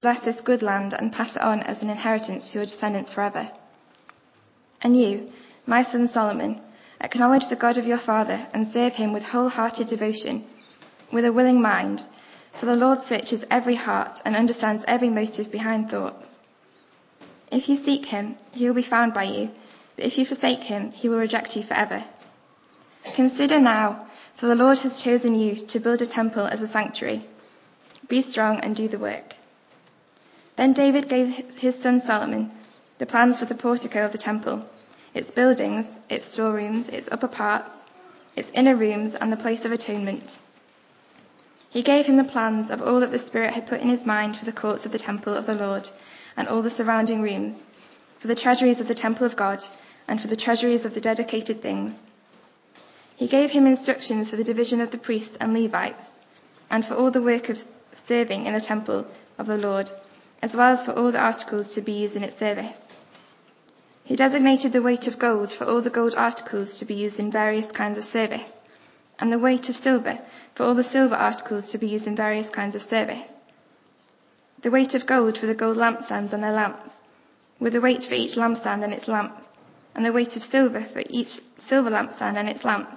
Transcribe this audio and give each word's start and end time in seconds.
bless 0.00 0.24
this 0.24 0.40
good 0.44 0.62
land 0.62 0.92
and 0.92 1.12
pass 1.12 1.34
it 1.34 1.42
on 1.42 1.60
as 1.64 1.82
an 1.82 1.90
inheritance 1.90 2.48
to 2.48 2.54
your 2.54 2.66
descendants 2.66 3.12
forever. 3.12 3.50
And 4.80 4.96
you, 4.96 5.32
my 5.66 5.82
son 5.82 6.08
Solomon, 6.12 6.62
acknowledge 7.00 7.48
the 7.50 7.56
God 7.56 7.76
of 7.78 7.84
your 7.84 7.98
father 7.98 8.46
and 8.54 8.68
serve 8.72 8.92
him 8.92 9.12
with 9.12 9.24
wholehearted 9.24 9.88
devotion, 9.88 10.46
with 11.12 11.24
a 11.24 11.32
willing 11.32 11.60
mind, 11.60 12.02
for 12.60 12.66
the 12.66 12.76
Lord 12.76 13.00
searches 13.08 13.44
every 13.50 13.74
heart 13.74 14.20
and 14.24 14.36
understands 14.36 14.84
every 14.86 15.10
motive 15.10 15.50
behind 15.50 15.90
thoughts. 15.90 16.28
If 17.50 17.68
you 17.68 17.82
seek 17.82 18.06
him, 18.06 18.36
he 18.52 18.68
will 18.68 18.74
be 18.74 18.88
found 18.88 19.14
by 19.14 19.24
you, 19.24 19.50
but 19.96 20.04
if 20.04 20.16
you 20.16 20.24
forsake 20.24 20.60
him, 20.60 20.92
he 20.92 21.08
will 21.08 21.18
reject 21.18 21.56
you 21.56 21.64
forever. 21.64 22.04
Consider 23.16 23.58
now, 23.58 24.06
for 24.38 24.46
the 24.46 24.54
Lord 24.54 24.78
has 24.78 25.02
chosen 25.02 25.34
you 25.34 25.66
to 25.66 25.80
build 25.80 26.02
a 26.02 26.06
temple 26.06 26.46
as 26.46 26.62
a 26.62 26.68
sanctuary. 26.68 27.26
Be 28.08 28.22
strong 28.22 28.60
and 28.60 28.76
do 28.76 28.86
the 28.86 28.98
work. 28.98 29.34
Then 30.58 30.72
David 30.72 31.08
gave 31.08 31.28
his 31.56 31.76
son 31.76 32.00
Solomon 32.00 32.50
the 32.98 33.06
plans 33.06 33.38
for 33.38 33.44
the 33.44 33.54
portico 33.54 34.04
of 34.04 34.10
the 34.10 34.18
temple, 34.18 34.64
its 35.14 35.30
buildings, 35.30 35.86
its 36.10 36.32
storerooms, 36.32 36.88
its 36.88 37.08
upper 37.12 37.28
parts, 37.28 37.76
its 38.34 38.50
inner 38.52 38.74
rooms, 38.74 39.14
and 39.14 39.30
the 39.32 39.36
place 39.36 39.64
of 39.64 39.70
atonement. 39.70 40.38
He 41.70 41.84
gave 41.84 42.06
him 42.06 42.16
the 42.16 42.24
plans 42.24 42.72
of 42.72 42.82
all 42.82 42.98
that 42.98 43.12
the 43.12 43.20
Spirit 43.20 43.54
had 43.54 43.68
put 43.68 43.80
in 43.80 43.88
his 43.88 44.04
mind 44.04 44.36
for 44.36 44.46
the 44.46 44.60
courts 44.60 44.84
of 44.84 44.90
the 44.90 44.98
temple 44.98 45.32
of 45.32 45.46
the 45.46 45.54
Lord 45.54 45.88
and 46.36 46.48
all 46.48 46.60
the 46.62 46.72
surrounding 46.72 47.22
rooms, 47.22 47.62
for 48.20 48.26
the 48.26 48.34
treasuries 48.34 48.80
of 48.80 48.88
the 48.88 48.96
temple 48.96 49.26
of 49.26 49.36
God, 49.36 49.60
and 50.08 50.20
for 50.20 50.26
the 50.26 50.42
treasuries 50.44 50.84
of 50.84 50.92
the 50.92 51.00
dedicated 51.00 51.62
things. 51.62 51.94
He 53.14 53.28
gave 53.28 53.50
him 53.50 53.64
instructions 53.64 54.28
for 54.28 54.34
the 54.36 54.42
division 54.42 54.80
of 54.80 54.90
the 54.90 54.98
priests 54.98 55.36
and 55.38 55.54
Levites, 55.54 56.06
and 56.68 56.84
for 56.84 56.94
all 56.94 57.12
the 57.12 57.22
work 57.22 57.48
of 57.48 57.58
serving 58.08 58.46
in 58.46 58.54
the 58.54 58.60
temple 58.60 59.06
of 59.38 59.46
the 59.46 59.56
Lord 59.56 59.88
as 60.42 60.54
well 60.54 60.76
as 60.76 60.84
for 60.84 60.92
all 60.92 61.10
the 61.12 61.18
articles 61.20 61.74
to 61.74 61.80
be 61.80 61.92
used 61.92 62.16
in 62.16 62.22
its 62.22 62.38
service. 62.38 62.72
He 64.04 64.16
designated 64.16 64.72
the 64.72 64.82
weight 64.82 65.06
of 65.06 65.18
gold 65.18 65.52
for 65.52 65.64
all 65.64 65.82
the 65.82 65.90
gold 65.90 66.14
articles 66.16 66.78
to 66.78 66.84
be 66.84 66.94
used 66.94 67.18
in 67.18 67.30
various 67.30 67.70
kinds 67.72 67.98
of 67.98 68.04
service, 68.04 68.50
and 69.18 69.32
the 69.32 69.38
weight 69.38 69.68
of 69.68 69.76
silver 69.76 70.18
for 70.54 70.64
all 70.64 70.74
the 70.74 70.84
silver 70.84 71.14
articles 71.14 71.70
to 71.70 71.78
be 71.78 71.88
used 71.88 72.06
in 72.06 72.16
various 72.16 72.48
kinds 72.50 72.74
of 72.74 72.82
service. 72.82 73.28
The 74.62 74.70
weight 74.70 74.94
of 74.94 75.06
gold 75.06 75.38
for 75.38 75.46
the 75.46 75.54
gold 75.54 75.76
lampstands 75.76 76.32
and 76.32 76.42
their 76.42 76.52
lamps, 76.52 76.90
with 77.60 77.72
the 77.72 77.80
weight 77.80 78.04
for 78.04 78.14
each 78.14 78.36
lampstand 78.36 78.82
and 78.82 78.92
its 78.92 79.08
lamp, 79.08 79.36
and 79.94 80.06
the 80.06 80.12
weight 80.12 80.36
of 80.36 80.42
silver 80.42 80.86
for 80.92 81.02
each 81.10 81.40
silver 81.58 81.90
lampstand 81.90 82.36
and 82.36 82.48
its 82.48 82.64
lamps, 82.64 82.96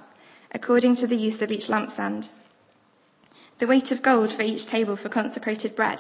according 0.54 0.96
to 0.96 1.08
the 1.08 1.16
use 1.16 1.42
of 1.42 1.52
each 1.52 1.68
lampstand. 1.68 2.30
The 3.60 3.68
weight 3.68 3.92
of 3.92 4.02
gold 4.02 4.32
for 4.34 4.44
each 4.44 4.66
table 4.68 4.96
for 4.96 5.10
consecrated 5.10 5.76
bread 5.76 6.00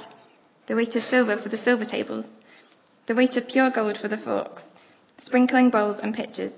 the 0.72 0.78
weight 0.78 0.96
of 0.96 1.04
silver 1.04 1.36
for 1.36 1.50
the 1.50 1.58
silver 1.58 1.84
tables, 1.84 2.24
the 3.06 3.14
weight 3.14 3.36
of 3.36 3.46
pure 3.46 3.70
gold 3.70 3.98
for 3.98 4.08
the 4.08 4.18
forks, 4.18 4.62
sprinkling 5.18 5.70
bowls 5.70 5.98
and 6.02 6.16
pitchers, 6.16 6.54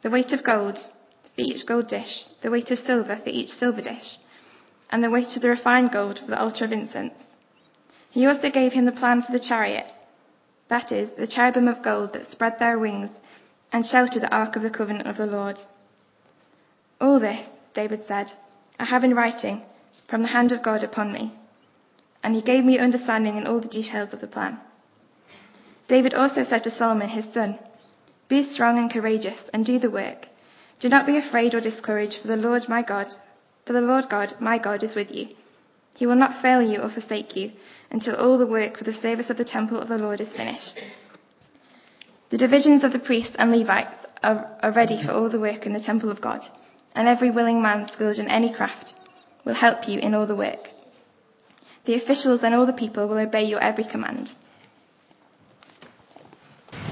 the 0.00 0.08
weight 0.08 0.32
of 0.32 0.42
gold 0.42 0.78
for 0.78 1.42
each 1.42 1.66
gold 1.66 1.86
dish, 1.86 2.24
the 2.42 2.50
weight 2.50 2.70
of 2.70 2.78
silver 2.78 3.20
for 3.22 3.28
each 3.28 3.50
silver 3.50 3.82
dish, 3.82 4.16
and 4.88 5.04
the 5.04 5.10
weight 5.10 5.36
of 5.36 5.42
the 5.42 5.50
refined 5.50 5.92
gold 5.92 6.18
for 6.18 6.28
the 6.28 6.40
altar 6.40 6.64
of 6.64 6.72
incense. 6.72 7.12
He 8.08 8.26
also 8.26 8.48
gave 8.50 8.72
him 8.72 8.86
the 8.86 8.90
plan 8.90 9.20
for 9.20 9.32
the 9.32 9.46
chariot, 9.46 9.92
that 10.70 10.90
is, 10.90 11.10
the 11.18 11.26
cherubim 11.26 11.68
of 11.68 11.82
gold 11.82 12.14
that 12.14 12.32
spread 12.32 12.58
their 12.58 12.78
wings 12.78 13.10
and 13.70 13.84
shelter 13.84 14.18
the 14.18 14.34
ark 14.34 14.56
of 14.56 14.62
the 14.62 14.70
covenant 14.70 15.06
of 15.06 15.18
the 15.18 15.26
Lord. 15.26 15.60
All 17.02 17.20
this, 17.20 17.46
David 17.74 18.04
said, 18.08 18.32
I 18.80 18.86
have 18.86 19.04
in 19.04 19.14
writing 19.14 19.60
from 20.08 20.22
the 20.22 20.28
hand 20.28 20.52
of 20.52 20.62
God 20.62 20.82
upon 20.82 21.12
me 21.12 21.34
and 22.22 22.34
he 22.34 22.42
gave 22.42 22.64
me 22.64 22.78
understanding 22.78 23.36
in 23.36 23.46
all 23.46 23.60
the 23.60 23.68
details 23.68 24.12
of 24.12 24.20
the 24.20 24.26
plan. 24.26 24.58
David 25.88 26.14
also 26.14 26.44
said 26.44 26.62
to 26.64 26.70
Solomon 26.70 27.08
his 27.08 27.32
son, 27.32 27.58
Be 28.28 28.42
strong 28.42 28.78
and 28.78 28.90
courageous, 28.90 29.50
and 29.52 29.64
do 29.64 29.78
the 29.78 29.90
work. 29.90 30.28
Do 30.80 30.88
not 30.88 31.06
be 31.06 31.16
afraid 31.16 31.54
or 31.54 31.60
discouraged, 31.60 32.22
for 32.22 32.28
the 32.28 32.36
Lord 32.36 32.68
my 32.68 32.82
God, 32.82 33.08
for 33.66 33.72
the 33.72 33.80
Lord 33.80 34.06
God, 34.08 34.34
my 34.40 34.58
God, 34.58 34.82
is 34.82 34.94
with 34.94 35.10
you. 35.10 35.28
He 35.94 36.06
will 36.06 36.16
not 36.16 36.40
fail 36.40 36.62
you 36.62 36.80
or 36.80 36.90
forsake 36.90 37.36
you 37.36 37.52
until 37.90 38.16
all 38.16 38.38
the 38.38 38.46
work 38.46 38.78
for 38.78 38.84
the 38.84 38.94
service 38.94 39.30
of 39.30 39.36
the 39.36 39.44
temple 39.44 39.78
of 39.78 39.88
the 39.88 39.98
Lord 39.98 40.20
is 40.20 40.32
finished. 40.32 40.80
The 42.30 42.38
divisions 42.38 42.82
of 42.82 42.92
the 42.92 42.98
priests 42.98 43.36
and 43.38 43.52
Levites 43.52 43.98
are, 44.22 44.56
are 44.62 44.72
ready 44.72 44.98
for 45.04 45.12
all 45.12 45.28
the 45.28 45.38
work 45.38 45.66
in 45.66 45.74
the 45.74 45.80
temple 45.80 46.10
of 46.10 46.22
God, 46.22 46.40
and 46.94 47.06
every 47.06 47.30
willing 47.30 47.60
man 47.60 47.86
skilled 47.92 48.18
in 48.18 48.28
any 48.28 48.52
craft 48.52 48.94
will 49.44 49.54
help 49.54 49.86
you 49.86 50.00
in 50.00 50.14
all 50.14 50.26
the 50.26 50.34
work. 50.34 50.71
The 51.84 51.94
officials 51.94 52.40
and 52.44 52.54
all 52.54 52.66
the 52.66 52.72
people 52.72 53.08
will 53.08 53.18
obey 53.18 53.44
your 53.44 53.60
every 53.60 53.84
command. 53.84 54.30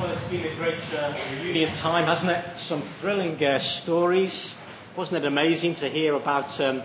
Well, 0.01 0.17
it's 0.17 0.31
been 0.31 0.47
a 0.47 0.57
great 0.57 0.83
uh, 0.93 1.15
reunion 1.43 1.73
time, 1.75 2.07
hasn't 2.07 2.31
it? 2.31 2.45
Some 2.69 2.83
thrilling 3.01 3.43
uh, 3.43 3.61
stories. 3.83 4.55
Wasn't 4.97 5.17
it 5.17 5.25
amazing 5.25 5.77
to 5.77 5.89
hear 5.89 6.15
about 6.15 6.61
um, 6.61 6.83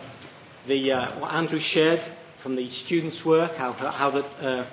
the, 0.67 0.91
uh, 0.91 1.19
what 1.19 1.33
Andrew 1.33 1.59
shared 1.59 1.99
from 2.43 2.55
the 2.55 2.69
students' 2.69 3.25
work, 3.25 3.53
how, 3.55 3.73
how 3.73 4.11
that, 4.11 4.45
uh, 4.45 4.69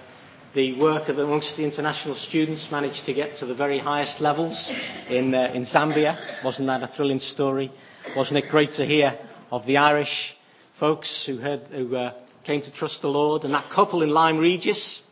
the 0.55 0.79
work 0.79 1.09
of 1.09 1.17
amongst 1.17 1.57
the 1.57 1.65
international 1.65 2.15
students 2.15 2.69
managed 2.71 3.07
to 3.07 3.15
get 3.15 3.39
to 3.39 3.47
the 3.47 3.55
very 3.55 3.79
highest 3.79 4.21
levels 4.21 4.71
in, 5.09 5.35
uh, 5.35 5.53
in 5.55 5.65
Zambia? 5.65 6.45
Wasn't 6.45 6.67
that 6.67 6.83
a 6.83 6.89
thrilling 6.89 7.21
story? 7.21 7.73
Wasn't 8.15 8.37
it 8.37 8.51
great 8.51 8.75
to 8.75 8.85
hear 8.85 9.19
of 9.51 9.65
the 9.65 9.79
Irish 9.79 10.37
folks 10.79 11.25
who, 11.27 11.39
heard, 11.39 11.63
who 11.71 11.97
uh, 11.97 12.13
came 12.45 12.63
to 12.63 12.73
trust 12.73 13.03
the 13.03 13.09
Lord. 13.09 13.45
And 13.45 13.55
that 13.55 13.71
couple 13.71 14.03
in 14.03 14.11
Lyme 14.11 14.39
Regis, 14.39 15.03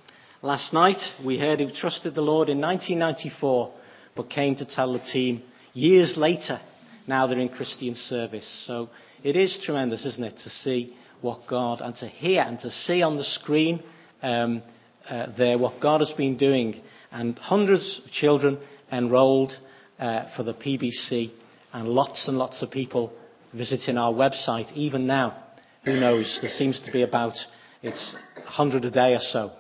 last 0.43 0.73
night, 0.73 1.01
we 1.25 1.39
heard 1.39 1.61
who 1.61 1.71
trusted 1.71 2.15
the 2.15 2.21
Lord 2.21 2.49
in 2.49 2.61
1994, 2.61 3.73
but 4.17 4.31
came 4.31 4.57
to 4.57 4.65
tell 4.65 4.93
the 4.93 4.99
team 4.99 5.43
years 5.73 6.15
later, 6.17 6.61
now 7.07 7.27
they're 7.27 7.39
in 7.39 7.49
Christian 7.49 7.95
service. 7.95 8.65
So 8.67 8.91
it 9.23 9.37
is 9.37 9.61
tremendous, 9.65 10.05
isn't 10.05 10.25
it, 10.25 10.39
to 10.43 10.51
see 10.51 10.97
what 11.21 11.47
God, 11.47 11.81
and 11.81 11.95
to 11.97 12.07
hear 12.07 12.43
and 12.43 12.59
to 12.61 12.71
see 12.71 13.03
on 13.03 13.17
the 13.17 13.25
screen 13.25 13.83
um, 14.23 14.62
uh, 15.09 15.27
there 15.37 15.59
what 15.59 15.81
God 15.81 16.01
has 16.01 16.12
been 16.12 16.37
doing. 16.37 16.81
And 17.12 17.39
hundreds 17.39 18.01
of 18.05 18.11
children 18.11 18.59
enrolled 18.91 19.53
uh, 19.99 20.35
for 20.37 20.43
the 20.43 20.55
PBC, 20.55 21.33
and 21.73 21.89
lots 21.89 22.27
and 22.27 22.39
lots 22.39 22.62
of 22.62 22.71
people 22.71 23.12
visiting 23.53 23.99
our 23.99 24.12
website, 24.12 24.73
even 24.75 25.07
now 25.07 25.50
who 25.85 25.99
knows? 25.99 26.39
There 26.41 26.51
seems 26.51 26.81
to 26.85 26.93
be 26.93 27.03
about 27.03 27.35
it's 27.83 28.15
100 28.35 28.85
a 28.85 28.91
day 28.91 29.15
or 29.15 29.21
so. 29.21 29.53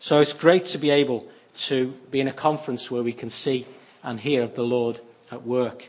So 0.00 0.20
it's 0.20 0.32
great 0.34 0.66
to 0.72 0.78
be 0.78 0.90
able 0.90 1.28
to 1.68 1.92
be 2.10 2.20
in 2.20 2.28
a 2.28 2.32
conference 2.32 2.90
where 2.90 3.02
we 3.02 3.12
can 3.12 3.30
see 3.30 3.66
and 4.02 4.18
hear 4.18 4.48
the 4.48 4.62
Lord 4.62 5.00
at 5.30 5.46
work. 5.46 5.82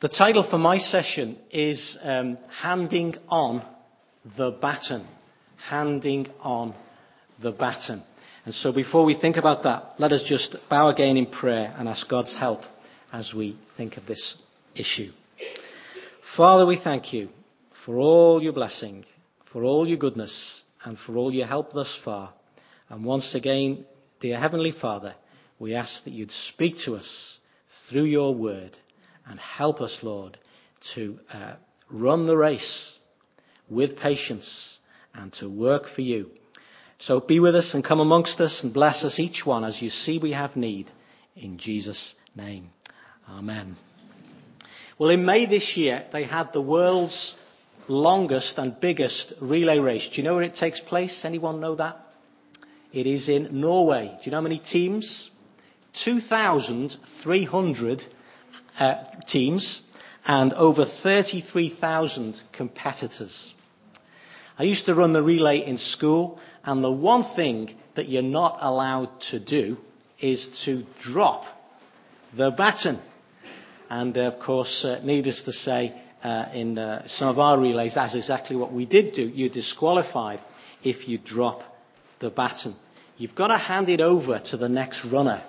The 0.00 0.08
title 0.08 0.46
for 0.48 0.58
my 0.58 0.78
session 0.78 1.38
is 1.50 1.96
um, 2.02 2.38
Handing 2.60 3.16
on 3.28 3.64
the 4.36 4.50
Baton. 4.50 5.06
Handing 5.68 6.26
on 6.40 6.74
the 7.40 7.52
Baton. 7.52 8.02
And 8.44 8.54
so 8.54 8.72
before 8.72 9.04
we 9.04 9.18
think 9.18 9.36
about 9.36 9.62
that, 9.64 9.94
let 9.98 10.12
us 10.12 10.24
just 10.26 10.56
bow 10.68 10.88
again 10.88 11.16
in 11.16 11.26
prayer 11.26 11.74
and 11.76 11.88
ask 11.88 12.08
God's 12.08 12.34
help 12.36 12.60
as 13.12 13.32
we 13.34 13.58
think 13.76 13.96
of 13.96 14.06
this 14.06 14.36
issue. 14.74 15.12
Father, 16.36 16.66
we 16.66 16.80
thank 16.82 17.12
you 17.12 17.28
for 17.86 17.98
all 17.98 18.42
your 18.42 18.52
blessing, 18.52 19.04
for 19.52 19.62
all 19.62 19.86
your 19.86 19.96
goodness, 19.96 20.62
and 20.84 20.98
for 21.06 21.16
all 21.16 21.32
your 21.32 21.46
help 21.46 21.72
thus 21.72 21.98
far. 22.04 22.34
And 22.88 23.04
once 23.04 23.34
again, 23.34 23.86
dear 24.20 24.38
Heavenly 24.38 24.74
Father, 24.78 25.14
we 25.60 25.74
ask 25.74 26.02
that 26.04 26.12
you'd 26.12 26.32
speak 26.52 26.74
to 26.84 26.96
us 26.96 27.38
through 27.88 28.04
your 28.04 28.34
word 28.34 28.76
and 29.24 29.38
help 29.38 29.80
us, 29.80 29.96
Lord, 30.02 30.36
to 30.94 31.18
uh, 31.32 31.54
run 31.88 32.26
the 32.26 32.36
race 32.36 32.98
with 33.70 33.96
patience 33.96 34.78
and 35.14 35.32
to 35.34 35.48
work 35.48 35.84
for 35.94 36.02
you. 36.02 36.30
So 36.98 37.20
be 37.20 37.40
with 37.40 37.54
us 37.54 37.70
and 37.72 37.84
come 37.84 38.00
amongst 38.00 38.40
us 38.40 38.60
and 38.62 38.74
bless 38.74 39.04
us 39.04 39.18
each 39.18 39.42
one 39.44 39.64
as 39.64 39.80
you 39.80 39.90
see 39.90 40.18
we 40.18 40.32
have 40.32 40.56
need. 40.56 40.90
In 41.36 41.58
Jesus' 41.58 42.14
name. 42.34 42.70
Amen. 43.28 43.76
Well, 44.98 45.10
in 45.10 45.24
May 45.24 45.46
this 45.46 45.74
year, 45.76 46.06
they 46.12 46.24
had 46.24 46.52
the 46.52 46.62
world's 46.62 47.34
longest 47.88 48.58
and 48.58 48.78
biggest 48.80 49.34
relay 49.40 49.78
race. 49.78 50.08
Do 50.10 50.16
you 50.16 50.24
know 50.24 50.34
where 50.34 50.42
it 50.42 50.56
takes 50.56 50.80
place? 50.80 51.22
Anyone 51.24 51.60
know 51.60 51.76
that? 51.76 51.98
It 52.92 53.06
is 53.06 53.28
in 53.28 53.60
Norway. 53.60 54.06
Do 54.06 54.22
you 54.24 54.30
know 54.30 54.38
how 54.38 54.42
many 54.42 54.58
teams? 54.58 55.30
2,300 56.04 58.02
uh, 58.78 58.94
teams 59.28 59.80
and 60.26 60.52
over 60.54 60.86
33,000 61.02 62.40
competitors. 62.52 63.54
I 64.58 64.64
used 64.64 64.86
to 64.86 64.94
run 64.94 65.12
the 65.12 65.22
relay 65.22 65.64
in 65.66 65.78
school, 65.78 66.38
and 66.64 66.82
the 66.82 66.90
one 66.90 67.36
thing 67.36 67.76
that 67.94 68.08
you're 68.08 68.22
not 68.22 68.58
allowed 68.60 69.10
to 69.30 69.38
do 69.38 69.76
is 70.20 70.48
to 70.64 70.84
drop 71.02 71.44
the 72.36 72.50
baton. 72.50 73.00
And 73.88 74.16
of 74.16 74.40
course, 74.40 74.84
uh, 74.84 75.00
needless 75.04 75.42
to 75.44 75.52
say, 75.52 75.94
in 76.54 76.78
uh, 76.78 77.06
some 77.08 77.28
of 77.28 77.38
our 77.38 77.58
relays, 77.60 77.94
that's 77.94 78.14
exactly 78.14 78.56
what 78.56 78.72
we 78.72 78.86
did 78.86 79.14
do. 79.14 79.22
You're 79.22 79.48
disqualified 79.48 80.40
if 80.82 81.08
you 81.08 81.18
drop 81.18 81.60
the 82.20 82.30
baton. 82.30 82.76
You've 83.16 83.34
got 83.34 83.48
to 83.48 83.58
hand 83.58 83.88
it 83.88 84.00
over 84.00 84.40
to 84.50 84.56
the 84.56 84.68
next 84.68 85.06
runner 85.10 85.42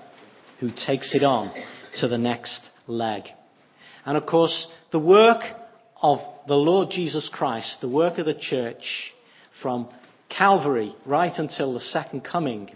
who 0.60 0.72
takes 0.72 1.14
it 1.14 1.24
on 1.24 1.54
to 2.00 2.08
the 2.08 2.18
next 2.18 2.62
leg. 2.88 3.24
And 4.06 4.18
of 4.18 4.26
course, 4.26 4.68
the 4.92 5.00
work 5.00 5.42
of 6.02 6.20
the 6.48 6.56
Lord 6.56 6.90
Jesus 6.92 7.30
Christ, 7.32 7.80
the 7.82 7.90
work 7.90 8.18
of 8.18 8.26
the 8.26 8.38
church 8.40 9.14
from 9.62 9.90
Calvary 10.30 10.96
right 11.06 11.34
until 11.36 11.74
the 11.74 11.80
second 11.80 12.22
coming 12.22 12.70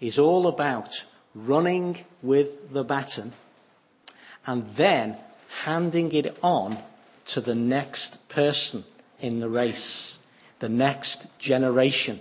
is 0.00 0.18
all 0.18 0.48
about 0.48 0.88
running 1.34 2.04
with 2.22 2.48
the 2.72 2.82
baton 2.82 3.32
and 4.46 4.76
then 4.76 5.16
handing 5.64 6.12
it 6.12 6.26
on 6.42 6.82
to 7.34 7.40
the 7.40 7.54
next 7.54 8.18
person 8.28 8.84
in 9.20 9.40
the 9.40 9.48
race, 9.48 10.18
the 10.60 10.68
next 10.68 11.26
generation. 11.40 12.20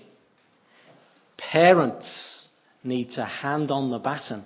Parents 1.38 2.46
need 2.84 3.12
to 3.12 3.26
hand 3.26 3.72
on 3.72 3.92
the 3.92 4.00
baton 4.00 4.46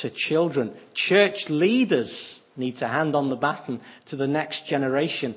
to 0.00 0.10
children. 0.10 0.74
Church 0.94 1.44
leaders 1.48 2.40
need 2.56 2.76
to 2.78 2.88
hand 2.88 3.14
on 3.14 3.30
the 3.30 3.36
baton 3.36 3.80
to 4.08 4.16
the 4.16 4.26
next 4.26 4.66
generation. 4.66 5.36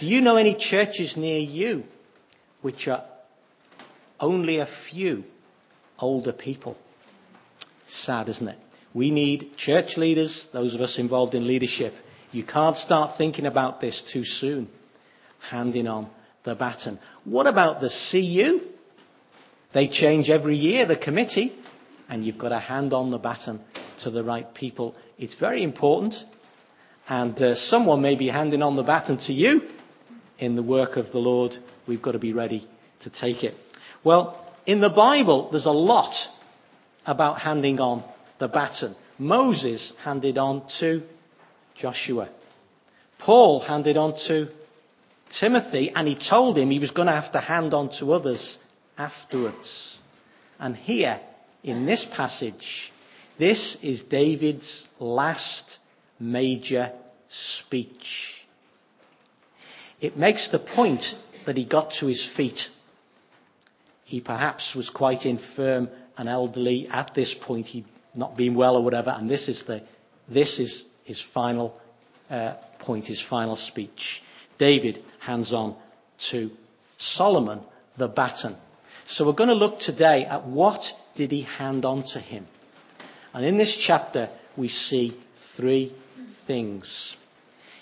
Do 0.00 0.06
you 0.06 0.20
know 0.20 0.36
any 0.36 0.56
churches 0.58 1.14
near 1.16 1.38
you 1.38 1.84
which 2.60 2.86
are 2.88 3.04
only 4.20 4.58
a 4.58 4.68
few 4.90 5.24
older 5.98 6.32
people? 6.32 6.76
Sad, 7.88 8.28
isn't 8.28 8.48
it? 8.48 8.58
We 8.94 9.10
need 9.10 9.56
church 9.56 9.96
leaders, 9.96 10.46
those 10.52 10.74
of 10.74 10.80
us 10.80 10.98
involved 10.98 11.34
in 11.34 11.46
leadership. 11.46 11.94
You 12.32 12.44
can't 12.44 12.76
start 12.76 13.18
thinking 13.18 13.46
about 13.46 13.80
this 13.80 14.02
too 14.12 14.24
soon. 14.24 14.68
Handing 15.50 15.86
on 15.86 16.08
the 16.44 16.54
baton. 16.54 16.98
What 17.24 17.46
about 17.46 17.80
the 17.80 17.90
CU? 18.10 18.60
They 19.74 19.88
change 19.88 20.30
every 20.30 20.56
year, 20.56 20.86
the 20.86 20.96
committee, 20.96 21.52
and 22.08 22.24
you've 22.24 22.38
got 22.38 22.50
to 22.50 22.58
hand 22.58 22.92
on 22.92 23.10
the 23.10 23.18
baton 23.18 23.60
to 24.02 24.10
the 24.10 24.24
right 24.24 24.52
people. 24.54 24.94
It's 25.18 25.34
very 25.38 25.62
important. 25.62 26.14
And 27.08 27.40
uh, 27.40 27.54
someone 27.54 28.00
may 28.00 28.16
be 28.16 28.28
handing 28.28 28.62
on 28.62 28.76
the 28.76 28.82
baton 28.82 29.18
to 29.26 29.32
you 29.32 29.62
in 30.38 30.56
the 30.56 30.62
work 30.62 30.96
of 30.96 31.10
the 31.12 31.18
Lord. 31.18 31.52
We've 31.86 32.02
got 32.02 32.12
to 32.12 32.18
be 32.18 32.32
ready 32.32 32.68
to 33.02 33.10
take 33.10 33.42
it. 33.44 33.54
Well, 34.04 34.38
in 34.66 34.80
the 34.80 34.90
Bible, 34.90 35.50
there's 35.50 35.66
a 35.66 35.70
lot 35.70 36.14
about 37.04 37.40
handing 37.40 37.80
on 37.80 38.04
the 38.38 38.48
baton. 38.48 38.96
Moses 39.18 39.92
handed 40.02 40.38
on 40.38 40.66
to 40.80 41.02
Joshua. 41.82 42.28
Paul 43.18 43.60
handed 43.60 43.96
on 43.96 44.14
to 44.28 44.48
Timothy, 45.40 45.92
and 45.94 46.06
he 46.06 46.16
told 46.16 46.56
him 46.56 46.70
he 46.70 46.78
was 46.78 46.92
going 46.92 47.08
to 47.08 47.20
have 47.20 47.32
to 47.32 47.40
hand 47.40 47.74
on 47.74 47.90
to 47.98 48.12
others 48.12 48.56
afterwards. 48.96 49.98
And 50.60 50.76
here, 50.76 51.20
in 51.64 51.84
this 51.84 52.06
passage, 52.14 52.92
this 53.36 53.76
is 53.82 54.02
David's 54.02 54.86
last 55.00 55.78
major 56.20 56.92
speech. 57.58 58.36
It 60.00 60.16
makes 60.16 60.48
the 60.52 60.60
point 60.60 61.02
that 61.46 61.56
he 61.56 61.64
got 61.64 61.94
to 61.98 62.06
his 62.06 62.28
feet. 62.36 62.60
He 64.04 64.20
perhaps 64.20 64.74
was 64.76 64.88
quite 64.88 65.24
infirm 65.24 65.88
and 66.16 66.28
elderly 66.28 66.86
at 66.88 67.12
this 67.14 67.34
point. 67.42 67.66
He'd 67.66 67.86
not 68.14 68.36
been 68.36 68.54
well 68.54 68.76
or 68.76 68.84
whatever, 68.84 69.10
and 69.10 69.28
this 69.28 69.48
is, 69.48 69.64
the, 69.66 69.82
this 70.28 70.60
is 70.60 70.84
his 71.04 71.22
final 71.34 71.78
uh, 72.30 72.54
point, 72.80 73.06
his 73.06 73.22
final 73.28 73.56
speech. 73.56 74.22
David 74.58 75.02
hands 75.20 75.52
on 75.52 75.76
to 76.30 76.50
Solomon 76.98 77.60
the 77.98 78.08
baton. 78.08 78.56
So 79.08 79.26
we're 79.26 79.32
going 79.32 79.48
to 79.48 79.54
look 79.54 79.80
today 79.80 80.24
at 80.24 80.46
what 80.46 80.80
did 81.16 81.30
he 81.30 81.42
hand 81.42 81.84
on 81.84 82.04
to 82.12 82.20
him. 82.20 82.46
And 83.34 83.44
in 83.44 83.58
this 83.58 83.76
chapter 83.86 84.30
we 84.56 84.68
see 84.68 85.18
three 85.56 85.94
things. 86.46 87.16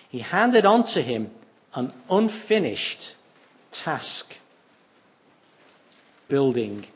He 0.09 0.21
handed 0.21 0.65
on 0.65 0.87
to 0.95 1.03
him 1.03 1.31
an 1.75 1.93
unfinished 2.09 3.01
task 3.85 4.27
building 6.29 6.87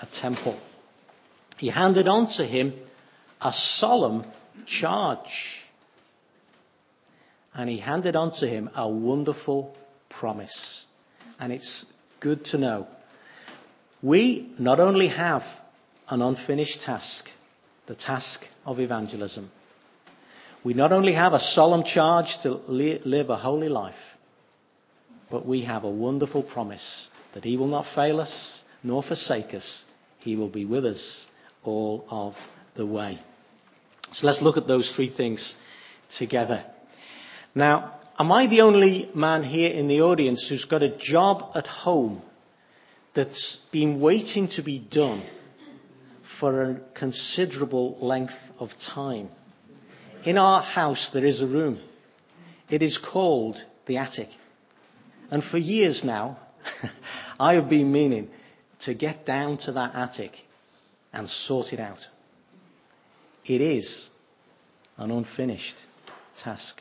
a 0.00 0.06
temple. 0.20 0.58
He 1.58 1.68
handed 1.68 2.08
on 2.08 2.28
to 2.36 2.46
him 2.46 2.74
a 3.40 3.52
solemn 3.52 4.24
charge. 4.66 5.61
And 7.54 7.68
he 7.68 7.78
handed 7.78 8.16
on 8.16 8.32
to 8.40 8.46
him 8.48 8.70
a 8.74 8.88
wonderful 8.88 9.76
promise. 10.08 10.86
And 11.38 11.52
it's 11.52 11.84
good 12.20 12.44
to 12.46 12.58
know. 12.58 12.86
We 14.02 14.52
not 14.58 14.80
only 14.80 15.08
have 15.08 15.42
an 16.08 16.22
unfinished 16.22 16.80
task, 16.84 17.26
the 17.86 17.94
task 17.94 18.40
of 18.64 18.80
evangelism, 18.80 19.50
we 20.64 20.74
not 20.74 20.92
only 20.92 21.14
have 21.14 21.32
a 21.32 21.40
solemn 21.40 21.82
charge 21.84 22.26
to 22.42 22.60
live 22.68 23.30
a 23.30 23.36
holy 23.36 23.68
life, 23.68 23.94
but 25.30 25.46
we 25.46 25.64
have 25.64 25.84
a 25.84 25.90
wonderful 25.90 26.42
promise 26.42 27.08
that 27.34 27.44
He 27.44 27.56
will 27.56 27.66
not 27.66 27.86
fail 27.94 28.20
us 28.20 28.62
nor 28.82 29.02
forsake 29.02 29.54
us. 29.54 29.84
He 30.20 30.36
will 30.36 30.48
be 30.48 30.64
with 30.64 30.84
us 30.84 31.26
all 31.64 32.04
of 32.10 32.34
the 32.76 32.86
way. 32.86 33.20
So 34.14 34.26
let's 34.26 34.42
look 34.42 34.56
at 34.56 34.66
those 34.66 34.92
three 34.94 35.12
things 35.14 35.54
together. 36.18 36.64
Now, 37.54 38.00
am 38.18 38.32
I 38.32 38.46
the 38.46 38.62
only 38.62 39.10
man 39.14 39.42
here 39.42 39.70
in 39.70 39.88
the 39.88 40.00
audience 40.00 40.46
who's 40.48 40.64
got 40.64 40.82
a 40.82 40.96
job 40.96 41.52
at 41.54 41.66
home 41.66 42.22
that's 43.14 43.58
been 43.70 44.00
waiting 44.00 44.48
to 44.56 44.62
be 44.62 44.78
done 44.78 45.22
for 46.40 46.62
a 46.62 46.80
considerable 46.94 47.98
length 48.00 48.34
of 48.58 48.70
time? 48.94 49.28
In 50.24 50.38
our 50.38 50.62
house, 50.62 51.10
there 51.12 51.26
is 51.26 51.42
a 51.42 51.46
room. 51.46 51.80
It 52.70 52.82
is 52.82 52.98
called 53.12 53.56
the 53.86 53.98
attic. 53.98 54.28
And 55.30 55.42
for 55.44 55.58
years 55.58 56.02
now, 56.04 56.38
I 57.40 57.54
have 57.54 57.68
been 57.68 57.92
meaning 57.92 58.30
to 58.84 58.94
get 58.94 59.26
down 59.26 59.58
to 59.58 59.72
that 59.72 59.94
attic 59.94 60.32
and 61.12 61.28
sort 61.28 61.72
it 61.72 61.80
out. 61.80 61.98
It 63.44 63.60
is 63.60 64.08
an 64.96 65.10
unfinished 65.10 65.76
task. 66.42 66.80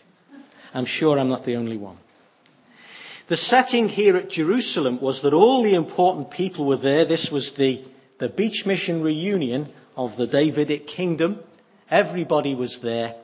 I'm 0.73 0.85
sure 0.85 1.19
I'm 1.19 1.29
not 1.29 1.45
the 1.45 1.55
only 1.55 1.77
one. 1.77 1.97
The 3.29 3.37
setting 3.37 3.87
here 3.87 4.17
at 4.17 4.29
Jerusalem 4.29 4.99
was 5.01 5.21
that 5.23 5.33
all 5.33 5.63
the 5.63 5.75
important 5.75 6.31
people 6.31 6.67
were 6.67 6.77
there. 6.77 7.05
This 7.05 7.29
was 7.31 7.51
the, 7.57 7.83
the 8.19 8.29
beach 8.29 8.63
mission 8.65 9.01
reunion 9.01 9.71
of 9.95 10.17
the 10.17 10.27
Davidic 10.27 10.87
kingdom. 10.87 11.39
Everybody 11.89 12.55
was 12.55 12.77
there 12.83 13.15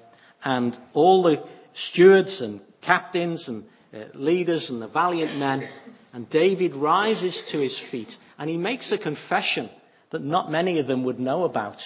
and 0.44 0.78
all 0.94 1.24
the 1.24 1.44
stewards 1.74 2.42
and 2.42 2.62
captains 2.82 3.48
and 3.48 3.66
uh, 3.94 4.06
leaders 4.14 4.70
and 4.70 4.82
the 4.82 4.88
valiant 4.88 5.38
men. 5.38 5.68
And 6.14 6.30
David 6.30 6.76
rises 6.76 7.42
to 7.52 7.60
his 7.60 7.78
feet 7.92 8.12
and 8.38 8.50
he 8.50 8.58
makes 8.58 8.92
a 8.92 8.98
confession 8.98 9.70
that 10.12 10.24
not 10.24 10.52
many 10.52 10.80
of 10.80 10.88
them 10.88 11.04
would 11.04 11.20
know 11.20 11.44
about. 11.44 11.78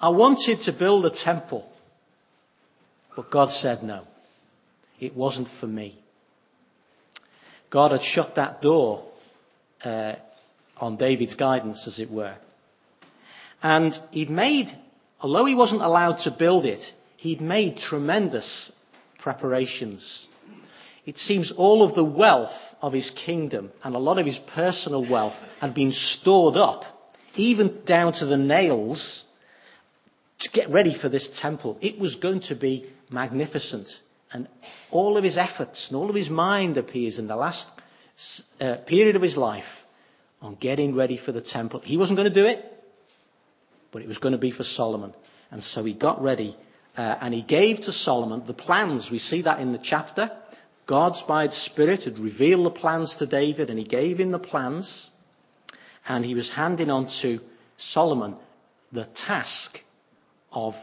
I 0.00 0.08
wanted 0.08 0.60
to 0.64 0.72
build 0.72 1.06
a 1.06 1.24
temple, 1.24 1.70
but 3.14 3.30
God 3.30 3.50
said 3.52 3.84
no. 3.84 4.06
It 5.02 5.16
wasn't 5.16 5.48
for 5.58 5.66
me. 5.66 5.98
God 7.70 7.90
had 7.90 8.02
shut 8.02 8.36
that 8.36 8.62
door 8.62 9.04
uh, 9.84 10.14
on 10.76 10.96
David's 10.96 11.34
guidance, 11.34 11.88
as 11.88 11.98
it 11.98 12.08
were. 12.08 12.36
And 13.60 13.92
he'd 14.12 14.30
made, 14.30 14.68
although 15.20 15.44
he 15.44 15.56
wasn't 15.56 15.82
allowed 15.82 16.22
to 16.22 16.30
build 16.30 16.66
it, 16.66 16.84
he'd 17.16 17.40
made 17.40 17.78
tremendous 17.78 18.70
preparations. 19.18 20.28
It 21.04 21.18
seems 21.18 21.52
all 21.56 21.82
of 21.82 21.96
the 21.96 22.04
wealth 22.04 22.56
of 22.80 22.92
his 22.92 23.10
kingdom 23.26 23.72
and 23.82 23.96
a 23.96 23.98
lot 23.98 24.20
of 24.20 24.26
his 24.26 24.38
personal 24.54 25.10
wealth 25.10 25.34
had 25.60 25.74
been 25.74 25.90
stored 25.90 26.56
up, 26.56 26.84
even 27.34 27.82
down 27.84 28.12
to 28.20 28.26
the 28.26 28.36
nails, 28.36 29.24
to 30.38 30.50
get 30.50 30.70
ready 30.70 30.96
for 30.96 31.08
this 31.08 31.28
temple. 31.40 31.76
It 31.80 31.98
was 31.98 32.14
going 32.14 32.42
to 32.42 32.54
be 32.54 32.88
magnificent. 33.10 33.88
And 34.32 34.48
all 34.90 35.16
of 35.16 35.24
his 35.24 35.36
efforts 35.36 35.86
and 35.88 35.96
all 35.96 36.08
of 36.08 36.16
his 36.16 36.30
mind 36.30 36.76
appears 36.78 37.18
in 37.18 37.26
the 37.26 37.36
last 37.36 37.66
uh, 38.60 38.76
period 38.86 39.16
of 39.16 39.22
his 39.22 39.36
life 39.36 39.64
on 40.40 40.56
getting 40.56 40.94
ready 40.94 41.20
for 41.24 41.32
the 41.32 41.40
temple. 41.40 41.80
He 41.80 41.96
wasn't 41.96 42.16
going 42.16 42.32
to 42.32 42.34
do 42.34 42.46
it, 42.46 42.64
but 43.92 44.02
it 44.02 44.08
was 44.08 44.18
going 44.18 44.32
to 44.32 44.38
be 44.38 44.50
for 44.50 44.64
Solomon. 44.64 45.14
And 45.50 45.62
so 45.62 45.84
he 45.84 45.94
got 45.94 46.22
ready 46.22 46.56
uh, 46.96 47.16
and 47.20 47.32
he 47.34 47.42
gave 47.42 47.78
to 47.82 47.92
Solomon 47.92 48.44
the 48.46 48.54
plans. 48.54 49.08
We 49.10 49.18
see 49.18 49.42
that 49.42 49.60
in 49.60 49.72
the 49.72 49.80
chapter. 49.82 50.30
God's 50.86 51.22
by 51.28 51.48
Spirit 51.48 52.02
had 52.02 52.18
revealed 52.18 52.66
the 52.66 52.78
plans 52.78 53.14
to 53.18 53.26
David 53.26 53.70
and 53.70 53.78
he 53.78 53.84
gave 53.84 54.18
him 54.18 54.30
the 54.30 54.38
plans. 54.38 55.10
And 56.06 56.24
he 56.24 56.34
was 56.34 56.50
handing 56.50 56.90
on 56.90 57.08
to 57.22 57.38
Solomon 57.76 58.36
the 58.90 59.06
task 59.26 59.78
of 60.50 60.74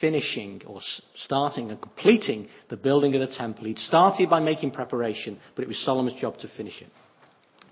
finishing 0.00 0.62
or 0.66 0.80
starting 1.16 1.70
and 1.70 1.80
completing 1.80 2.48
the 2.68 2.76
building 2.76 3.14
of 3.14 3.20
the 3.20 3.34
temple. 3.34 3.64
He'd 3.64 3.78
started 3.78 4.30
by 4.30 4.40
making 4.40 4.70
preparation, 4.72 5.38
but 5.54 5.62
it 5.62 5.68
was 5.68 5.78
Solomon's 5.84 6.20
job 6.20 6.38
to 6.38 6.48
finish 6.56 6.80
it. 6.80 6.88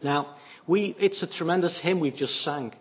Now, 0.03 0.37
we, 0.67 0.95
it's 0.99 1.23
a 1.23 1.27
tremendous 1.27 1.81
hymn 1.83 2.01
we've 2.01 2.15
just 2.15 2.45
sang. 2.45 2.75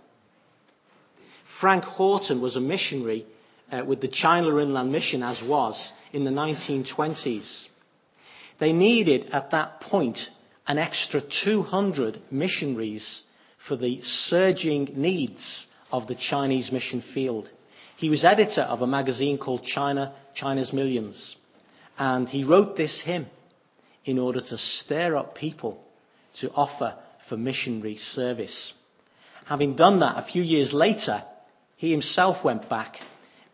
Frank 1.59 1.83
Houghton 1.83 2.41
was 2.41 2.55
a 2.55 2.61
missionary 2.61 3.25
uh, 3.71 3.83
with 3.85 4.01
the 4.01 4.07
China 4.07 4.57
Inland 4.57 4.91
Mission, 4.91 5.23
as 5.23 5.41
was, 5.43 5.91
in 6.13 6.23
the 6.23 6.31
1920s. 6.31 7.65
They 8.59 8.73
needed, 8.73 9.29
at 9.31 9.51
that 9.51 9.81
point, 9.81 10.19
an 10.67 10.77
extra 10.77 11.21
200 11.43 12.21
missionaries 12.29 13.23
for 13.67 13.75
the 13.75 14.01
surging 14.03 14.93
needs 14.95 15.67
of 15.91 16.07
the 16.07 16.15
Chinese 16.15 16.71
mission 16.71 17.03
field. 17.13 17.49
He 17.97 18.09
was 18.11 18.23
editor 18.23 18.61
of 18.61 18.83
a 18.83 18.87
magazine 18.87 19.39
called 19.39 19.65
China, 19.65 20.13
China's 20.35 20.71
Millions. 20.71 21.35
And 21.97 22.29
he 22.29 22.43
wrote 22.43 22.77
this 22.77 23.01
hymn 23.03 23.25
in 24.05 24.19
order 24.19 24.39
to 24.39 24.57
stir 24.57 25.17
up 25.17 25.35
people 25.35 25.83
to 26.39 26.51
offer 26.51 26.95
for 27.27 27.37
missionary 27.37 27.97
service. 27.97 28.73
Having 29.45 29.77
done 29.77 29.99
that, 30.01 30.23
a 30.23 30.27
few 30.31 30.43
years 30.43 30.71
later, 30.73 31.23
he 31.75 31.89
himself 31.89 32.45
went 32.45 32.69
back. 32.69 32.97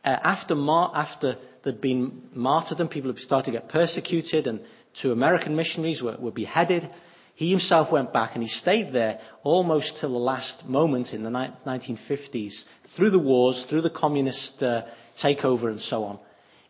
Uh, 0.04 0.10
after, 0.10 0.56
mar- 0.56 0.92
after 0.94 1.38
there'd 1.64 1.80
been 1.80 2.24
martyrdom, 2.34 2.90
people 2.90 3.14
had 3.14 3.22
started 3.22 3.52
to 3.52 3.58
get 3.58 3.70
persecuted, 3.70 4.48
and 4.48 4.60
two 5.02 5.14
American 5.14 5.56
missionaries 5.56 6.02
were, 6.02 6.18
were 6.20 6.32
beheaded. 6.32 6.90
He 7.36 7.50
himself 7.50 7.92
went 7.92 8.14
back 8.14 8.36
and 8.36 8.44
he 8.44 8.50
stayed 8.50 8.94
there 8.94 9.20
almost 9.44 9.98
till 10.00 10.12
the 10.12 10.20
last 10.20 10.66
moment 10.66 11.14
in 11.14 11.24
the 11.24 11.32
ni- 11.32 11.54
1950s, 11.66 12.64
through 12.96 13.10
the 13.10 13.20
wars, 13.20 13.66
through 13.70 13.82
the 13.82 13.90
communist 13.90 14.62
uh, 14.62 14.84
takeover 15.22 15.70
and 15.70 15.82
so 15.82 16.04
on, 16.04 16.20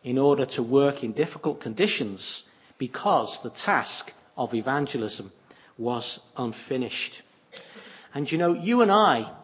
in 0.02 0.16
order 0.18 0.46
to 0.46 0.62
work 0.62 1.04
in 1.04 1.12
difficult 1.12 1.60
conditions 1.60 2.44
because 2.78 3.38
the 3.42 3.50
task 3.50 4.10
of 4.36 4.54
evangelism 4.54 5.30
was 5.76 6.18
unfinished. 6.36 7.12
And 8.14 8.30
you 8.30 8.38
know, 8.38 8.54
you 8.54 8.80
and 8.80 8.90
I 8.90 9.36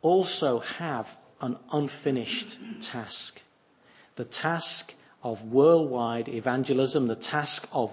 also 0.00 0.60
have 0.60 1.06
an 1.40 1.56
unfinished 1.72 2.56
task. 2.92 3.40
The 4.16 4.24
task 4.24 4.92
of 5.22 5.42
worldwide 5.42 6.28
evangelism, 6.28 7.08
the 7.08 7.16
task 7.16 7.66
of 7.72 7.90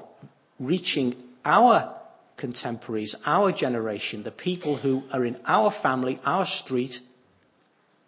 reaching 0.59 1.15
our 1.43 1.95
contemporaries, 2.37 3.15
our 3.25 3.51
generation, 3.51 4.23
the 4.23 4.31
people 4.31 4.77
who 4.77 5.03
are 5.11 5.25
in 5.25 5.37
our 5.45 5.73
family, 5.81 6.19
our 6.25 6.45
street, 6.45 6.93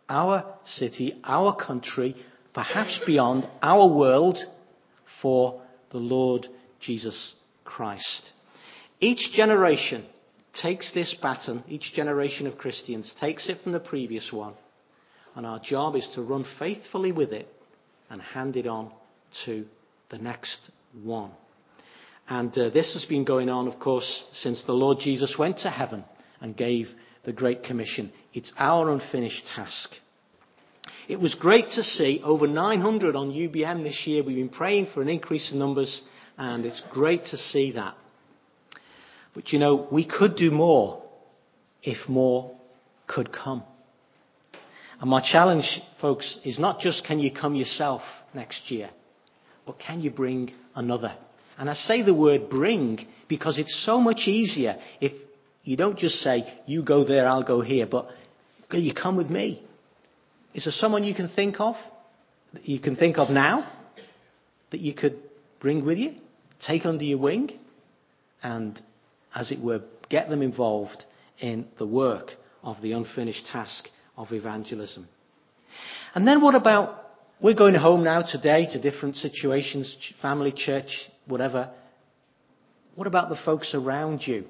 our 0.09 0.55
city, 0.65 1.19
our 1.23 1.55
country, 1.55 2.15
perhaps 2.53 2.99
beyond 3.05 3.47
our 3.61 3.87
world 3.87 4.37
for 5.21 5.61
the 5.91 5.97
Lord 5.97 6.47
Jesus 6.79 7.33
Christ. 7.63 8.31
Each 8.99 9.31
generation 9.33 10.05
takes 10.61 10.91
this 10.93 11.15
baton, 11.21 11.63
each 11.67 11.93
generation 11.93 12.47
of 12.47 12.57
Christians 12.57 13.13
takes 13.19 13.47
it 13.47 13.61
from 13.61 13.71
the 13.71 13.79
previous 13.79 14.31
one, 14.31 14.53
and 15.35 15.45
our 15.45 15.59
job 15.59 15.95
is 15.95 16.07
to 16.15 16.21
run 16.21 16.45
faithfully 16.57 17.11
with 17.11 17.31
it 17.31 17.47
and 18.09 18.21
hand 18.21 18.57
it 18.57 18.65
on 18.65 18.91
to 19.45 19.65
the 20.09 20.17
next 20.17 20.59
one. 21.03 21.31
And 22.29 22.55
uh, 22.57 22.69
this 22.69 22.93
has 22.93 23.05
been 23.05 23.23
going 23.23 23.49
on, 23.49 23.67
of 23.67 23.79
course, 23.79 24.25
since 24.33 24.61
the 24.63 24.73
Lord 24.73 24.99
Jesus 24.99 25.35
went 25.37 25.59
to 25.59 25.69
heaven 25.69 26.03
and 26.41 26.55
gave 26.57 26.89
the 27.23 27.31
Great 27.31 27.63
Commission. 27.63 28.11
It's 28.33 28.51
our 28.57 28.89
unfinished 28.91 29.43
task. 29.55 29.91
It 31.07 31.19
was 31.19 31.35
great 31.35 31.67
to 31.75 31.83
see 31.83 32.21
over 32.23 32.47
900 32.47 33.15
on 33.15 33.31
UBM 33.31 33.83
this 33.83 34.03
year. 34.05 34.23
We've 34.23 34.35
been 34.35 34.49
praying 34.49 34.87
for 34.93 35.01
an 35.01 35.07
increase 35.07 35.51
in 35.51 35.59
numbers, 35.59 36.01
and 36.37 36.65
it's 36.65 36.81
great 36.91 37.25
to 37.27 37.37
see 37.37 37.71
that. 37.73 37.95
But 39.33 39.53
you 39.53 39.59
know, 39.59 39.87
we 39.91 40.05
could 40.05 40.35
do 40.35 40.51
more 40.51 41.03
if 41.81 42.09
more 42.09 42.57
could 43.07 43.31
come. 43.31 43.63
And 44.99 45.09
my 45.09 45.21
challenge, 45.21 45.79
folks, 46.01 46.37
is 46.43 46.59
not 46.59 46.79
just 46.79 47.05
can 47.05 47.19
you 47.19 47.31
come 47.31 47.55
yourself 47.55 48.01
next 48.33 48.69
year, 48.71 48.89
but 49.65 49.79
can 49.79 50.01
you 50.01 50.09
bring 50.09 50.51
another? 50.75 51.15
And 51.57 51.69
I 51.69 51.73
say 51.73 52.03
the 52.03 52.13
word 52.13 52.49
bring 52.49 53.05
because 53.27 53.57
it's 53.57 53.83
so 53.85 53.99
much 53.99 54.27
easier 54.27 54.77
if 55.01 55.11
you 55.63 55.75
don't 55.75 55.97
just 55.97 56.15
say, 56.15 56.45
you 56.65 56.83
go 56.83 57.03
there, 57.03 57.27
I'll 57.27 57.43
go 57.43 57.61
here, 57.61 57.85
but 57.85 58.09
you 58.71 58.93
come 58.93 59.17
with 59.17 59.29
me. 59.29 59.63
Is 60.53 60.63
there 60.63 60.71
someone 60.71 61.03
you 61.03 61.13
can 61.13 61.27
think 61.27 61.59
of, 61.59 61.75
that 62.53 62.67
you 62.67 62.79
can 62.79 62.95
think 62.95 63.17
of 63.17 63.29
now, 63.29 63.69
that 64.71 64.79
you 64.79 64.93
could 64.93 65.19
bring 65.59 65.83
with 65.83 65.97
you, 65.97 66.15
take 66.65 66.85
under 66.85 67.03
your 67.03 67.17
wing, 67.17 67.59
and, 68.41 68.79
as 69.35 69.51
it 69.51 69.59
were, 69.59 69.81
get 70.09 70.29
them 70.29 70.41
involved 70.41 71.03
in 71.39 71.67
the 71.77 71.85
work 71.85 72.31
of 72.63 72.81
the 72.81 72.93
unfinished 72.93 73.45
task 73.51 73.89
of 74.15 74.31
evangelism? 74.31 75.07
And 76.15 76.27
then 76.27 76.41
what 76.41 76.55
about 76.55 77.03
we're 77.41 77.53
going 77.53 77.75
home 77.75 78.03
now 78.03 78.21
today 78.21 78.67
to 78.71 78.81
different 78.81 79.17
situations, 79.17 79.95
family, 80.21 80.53
church, 80.55 81.09
whatever. 81.27 81.71
What 82.95 83.07
about 83.07 83.29
the 83.29 83.37
folks 83.45 83.73
around 83.73 84.25
you? 84.25 84.45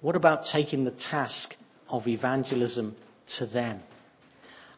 What 0.00 0.16
about 0.16 0.44
taking 0.52 0.84
the 0.84 0.94
task 1.10 1.54
of 1.88 2.08
evangelism 2.08 2.96
to 3.38 3.46
them? 3.46 3.80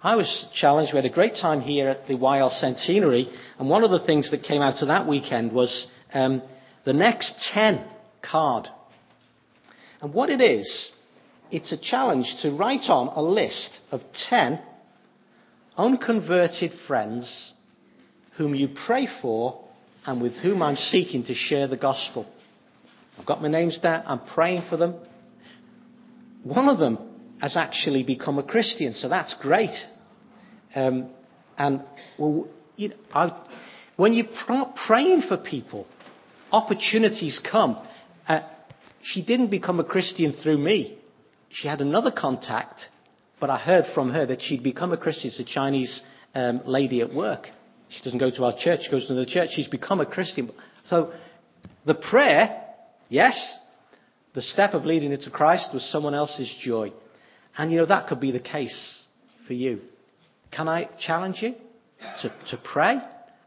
I 0.02 0.16
was 0.16 0.46
challenged. 0.54 0.92
We 0.92 0.96
had 0.98 1.04
a 1.04 1.10
great 1.10 1.36
time 1.40 1.60
here 1.60 1.88
at 1.88 2.08
the 2.08 2.14
YL 2.14 2.50
Centenary, 2.60 3.32
and 3.58 3.68
one 3.68 3.84
of 3.84 3.92
the 3.92 4.04
things 4.04 4.30
that 4.32 4.42
came 4.42 4.60
out 4.60 4.82
of 4.82 4.88
that 4.88 5.06
weekend 5.06 5.52
was 5.52 5.86
um, 6.12 6.42
the 6.84 6.92
next 6.92 7.34
10 7.54 7.84
card. 8.20 8.68
And 10.00 10.12
what 10.12 10.28
it 10.28 10.40
is, 10.40 10.90
it's 11.52 11.70
a 11.70 11.76
challenge 11.76 12.34
to 12.42 12.50
write 12.50 12.90
on 12.90 13.08
a 13.08 13.22
list 13.22 13.78
of 13.92 14.00
10 14.28 14.60
unconverted 15.76 16.72
friends 16.88 17.52
whom 18.36 18.54
you 18.54 18.68
pray 18.86 19.06
for 19.20 19.64
and 20.06 20.20
with 20.20 20.34
whom 20.34 20.62
I'm 20.62 20.76
seeking 20.76 21.24
to 21.24 21.34
share 21.34 21.68
the 21.68 21.76
gospel. 21.76 22.26
I've 23.18 23.26
got 23.26 23.42
my 23.42 23.48
names 23.48 23.78
down, 23.78 24.02
I'm 24.06 24.20
praying 24.20 24.64
for 24.68 24.76
them. 24.76 24.94
One 26.44 26.68
of 26.68 26.78
them 26.78 26.98
has 27.40 27.56
actually 27.56 28.02
become 28.02 28.38
a 28.38 28.42
Christian, 28.42 28.94
so 28.94 29.08
that's 29.08 29.34
great. 29.40 29.74
Um, 30.74 31.10
and 31.56 31.82
well, 32.18 32.48
you 32.76 32.88
know, 32.88 32.96
I, 33.12 33.42
when 33.96 34.14
you 34.14 34.26
are 34.48 34.74
praying 34.86 35.22
for 35.28 35.36
people, 35.36 35.86
opportunities 36.50 37.40
come. 37.50 37.78
Uh, 38.26 38.40
she 39.02 39.22
didn't 39.22 39.50
become 39.50 39.80
a 39.80 39.84
Christian 39.84 40.32
through 40.32 40.58
me. 40.58 40.98
She 41.50 41.68
had 41.68 41.80
another 41.80 42.10
contact 42.10 42.88
but 43.42 43.50
I 43.50 43.58
heard 43.58 43.86
from 43.92 44.10
her 44.12 44.24
that 44.26 44.40
she'd 44.40 44.62
become 44.62 44.92
a 44.92 44.96
Christian. 44.96 45.30
It's 45.30 45.40
a 45.40 45.44
Chinese 45.44 46.00
um, 46.32 46.60
lady 46.64 47.00
at 47.00 47.12
work. 47.12 47.48
She 47.92 48.02
doesn't 48.02 48.18
go 48.18 48.30
to 48.30 48.44
our 48.44 48.56
church, 48.56 48.80
she 48.84 48.90
goes 48.90 49.06
to 49.06 49.14
the 49.14 49.26
church. 49.26 49.50
She's 49.52 49.68
become 49.68 50.00
a 50.00 50.06
Christian. 50.06 50.50
So 50.84 51.12
the 51.84 51.94
prayer, 51.94 52.64
yes, 53.08 53.58
the 54.34 54.42
step 54.42 54.72
of 54.74 54.84
leading 54.84 55.12
it 55.12 55.22
to 55.22 55.30
Christ 55.30 55.70
was 55.74 55.84
someone 55.90 56.14
else's 56.14 56.52
joy. 56.60 56.92
And 57.56 57.70
you 57.70 57.78
know, 57.78 57.86
that 57.86 58.08
could 58.08 58.20
be 58.20 58.32
the 58.32 58.40
case 58.40 59.04
for 59.46 59.52
you. 59.52 59.80
Can 60.50 60.68
I 60.68 60.88
challenge 60.98 61.42
you 61.42 61.54
to, 62.22 62.28
to 62.50 62.56
pray? 62.72 62.96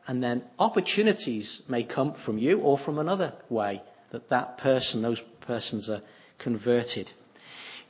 And 0.08 0.22
then 0.22 0.44
opportunities 0.60 1.64
may 1.68 1.84
come 1.84 2.16
from 2.26 2.38
you 2.38 2.60
or 2.60 2.78
from 2.78 3.00
another 3.00 3.34
way 3.50 3.82
that 4.12 4.30
that 4.30 4.60
person, 4.60 5.02
those 5.02 5.22
persons 5.42 5.90
are 5.90 6.02
converted. 6.38 7.08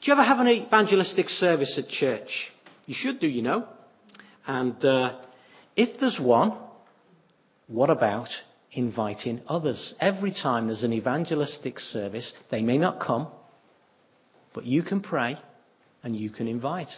Do 0.01 0.11
you 0.11 0.13
ever 0.13 0.23
have 0.23 0.39
an 0.39 0.47
evangelistic 0.47 1.27
service 1.27 1.77
at 1.77 1.89
church? 1.89 2.51
You 2.85 2.95
should 2.97 3.19
do, 3.19 3.27
you 3.27 3.41
know. 3.41 3.67
And 4.47 4.83
uh, 4.85 5.17
if 5.75 5.99
there's 5.99 6.19
one, 6.19 6.57
what 7.67 7.89
about 7.89 8.29
inviting 8.71 9.41
others? 9.47 9.93
Every 9.99 10.31
time 10.31 10.67
there's 10.67 10.83
an 10.83 10.93
evangelistic 10.93 11.79
service, 11.79 12.31
they 12.51 12.61
may 12.61 12.77
not 12.77 12.99
come, 12.99 13.27
but 14.53 14.65
you 14.65 14.83
can 14.83 15.01
pray 15.01 15.37
and 16.03 16.15
you 16.15 16.29
can 16.29 16.47
invite. 16.47 16.91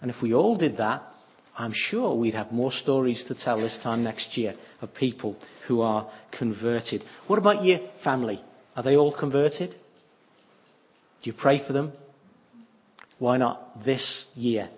And 0.00 0.10
if 0.10 0.20
we 0.22 0.34
all 0.34 0.56
did 0.56 0.76
that, 0.76 1.02
I'm 1.56 1.72
sure 1.72 2.16
we'd 2.16 2.34
have 2.34 2.52
more 2.52 2.72
stories 2.72 3.24
to 3.28 3.34
tell 3.34 3.60
this 3.60 3.78
time 3.82 4.02
next 4.02 4.36
year 4.36 4.54
of 4.80 4.92
people 4.94 5.36
who 5.68 5.82
are 5.82 6.10
converted. 6.36 7.04
What 7.26 7.38
about 7.38 7.64
your 7.64 7.78
family? 8.02 8.42
Are 8.76 8.82
they 8.82 8.96
all 8.96 9.16
converted? 9.16 9.70
Do 9.70 11.30
you 11.30 11.32
pray 11.32 11.64
for 11.64 11.72
them? 11.72 11.92
Why 13.18 13.36
not 13.36 13.84
this 13.84 14.26
year 14.34 14.68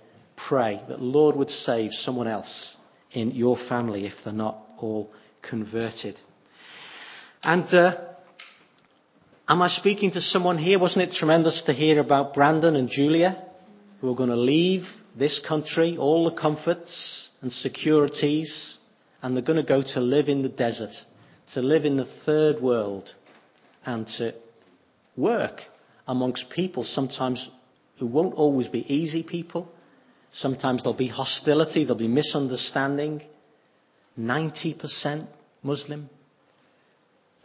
pray 0.49 0.81
that 0.89 0.99
the 0.99 1.05
Lord 1.05 1.35
would 1.37 1.51
save 1.51 1.93
someone 1.93 2.29
else 2.29 2.77
in 3.17 3.31
your 3.31 3.57
family 3.69 4.07
if 4.07 4.13
they're 4.23 4.33
not 4.33 4.59
all 4.79 5.11
converted? 5.43 6.17
And 7.43 7.65
uh, 7.75 7.97
am 9.49 9.63
I 9.63 9.69
speaking 9.69 10.11
to 10.13 10.21
someone 10.21 10.59
here? 10.59 10.79
Wasn't 10.79 11.03
it 11.03 11.15
tremendous 11.15 11.63
to 11.67 11.73
hear 11.73 11.99
about 11.99 12.35
Brandon 12.35 12.77
and 12.77 12.91
Julia 12.91 13.43
who 14.01 14.13
are 14.13 14.15
going 14.15 14.29
to 14.29 14.37
leave 14.37 14.83
this 15.19 15.41
country, 15.49 15.97
all 15.97 16.29
the 16.29 16.37
comforts 16.39 17.31
and 17.41 17.51
securities, 17.51 18.77
and 19.23 19.35
they're 19.35 19.43
going 19.43 19.57
to 19.57 19.63
go 19.63 19.83
to 19.83 20.01
live 20.01 20.29
in 20.29 20.43
the 20.43 20.51
desert, 20.51 20.95
to 21.55 21.63
live 21.63 21.87
in 21.87 21.97
the 21.97 22.09
third 22.27 22.61
world, 22.61 23.09
and 23.87 24.07
to 24.19 24.35
work 25.17 25.63
amongst 26.07 26.51
people 26.51 26.85
sometimes 26.85 27.49
who 27.99 28.07
won't 28.07 28.35
always 28.35 28.69
be 28.69 28.85
easy 28.93 29.23
people, 29.23 29.73
Sometimes 30.39 30.83
there'll 30.83 30.97
be 30.97 31.09
hostility, 31.09 31.85
there'll 31.85 31.97
be 31.97 32.09
misunderstanding. 32.09 33.23
90% 34.19 35.27
Muslim? 35.63 36.11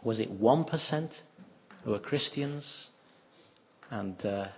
Was 0.02 0.20
it 0.20 0.38
1% 0.38 1.12
who 1.84 1.94
are 1.94 1.98
Christians? 1.98 2.88
And 3.90 4.24
uh, 4.26 4.48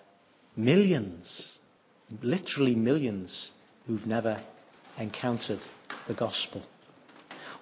millions, 0.57 1.59
literally 2.23 2.75
millions, 2.75 3.53
who've 3.87 4.07
never 4.07 4.43
encountered 4.99 5.61
the 6.09 6.15
gospel. 6.15 6.65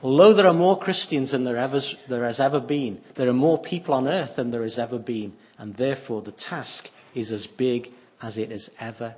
Although 0.02 0.34
there 0.34 0.46
are 0.46 0.54
more 0.54 0.78
Christians 0.78 1.32
than 1.32 1.44
there, 1.44 1.58
ever, 1.58 1.80
there 2.08 2.24
has 2.24 2.40
ever 2.40 2.60
been, 2.60 3.00
there 3.16 3.28
are 3.28 3.34
more 3.34 3.62
people 3.62 3.92
on 3.94 4.08
earth 4.08 4.36
than 4.36 4.50
there 4.50 4.62
has 4.62 4.78
ever 4.78 4.98
been, 4.98 5.34
and 5.58 5.76
therefore 5.76 6.22
the 6.22 6.32
task 6.32 6.88
is 7.14 7.30
as 7.30 7.46
big 7.58 7.88
as 8.22 8.38
it 8.38 8.50
has 8.50 8.70
ever 8.80 9.14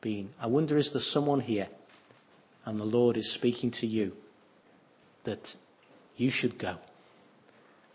been. 0.00 0.30
I 0.40 0.46
wonder 0.46 0.76
is 0.76 0.92
there 0.92 1.02
someone 1.02 1.40
here, 1.40 1.68
and 2.64 2.78
the 2.78 2.84
Lord 2.84 3.16
is 3.16 3.34
speaking 3.34 3.70
to 3.80 3.86
you, 3.86 4.12
that 5.24 5.46
you 6.16 6.30
should 6.30 6.58
go 6.58 6.76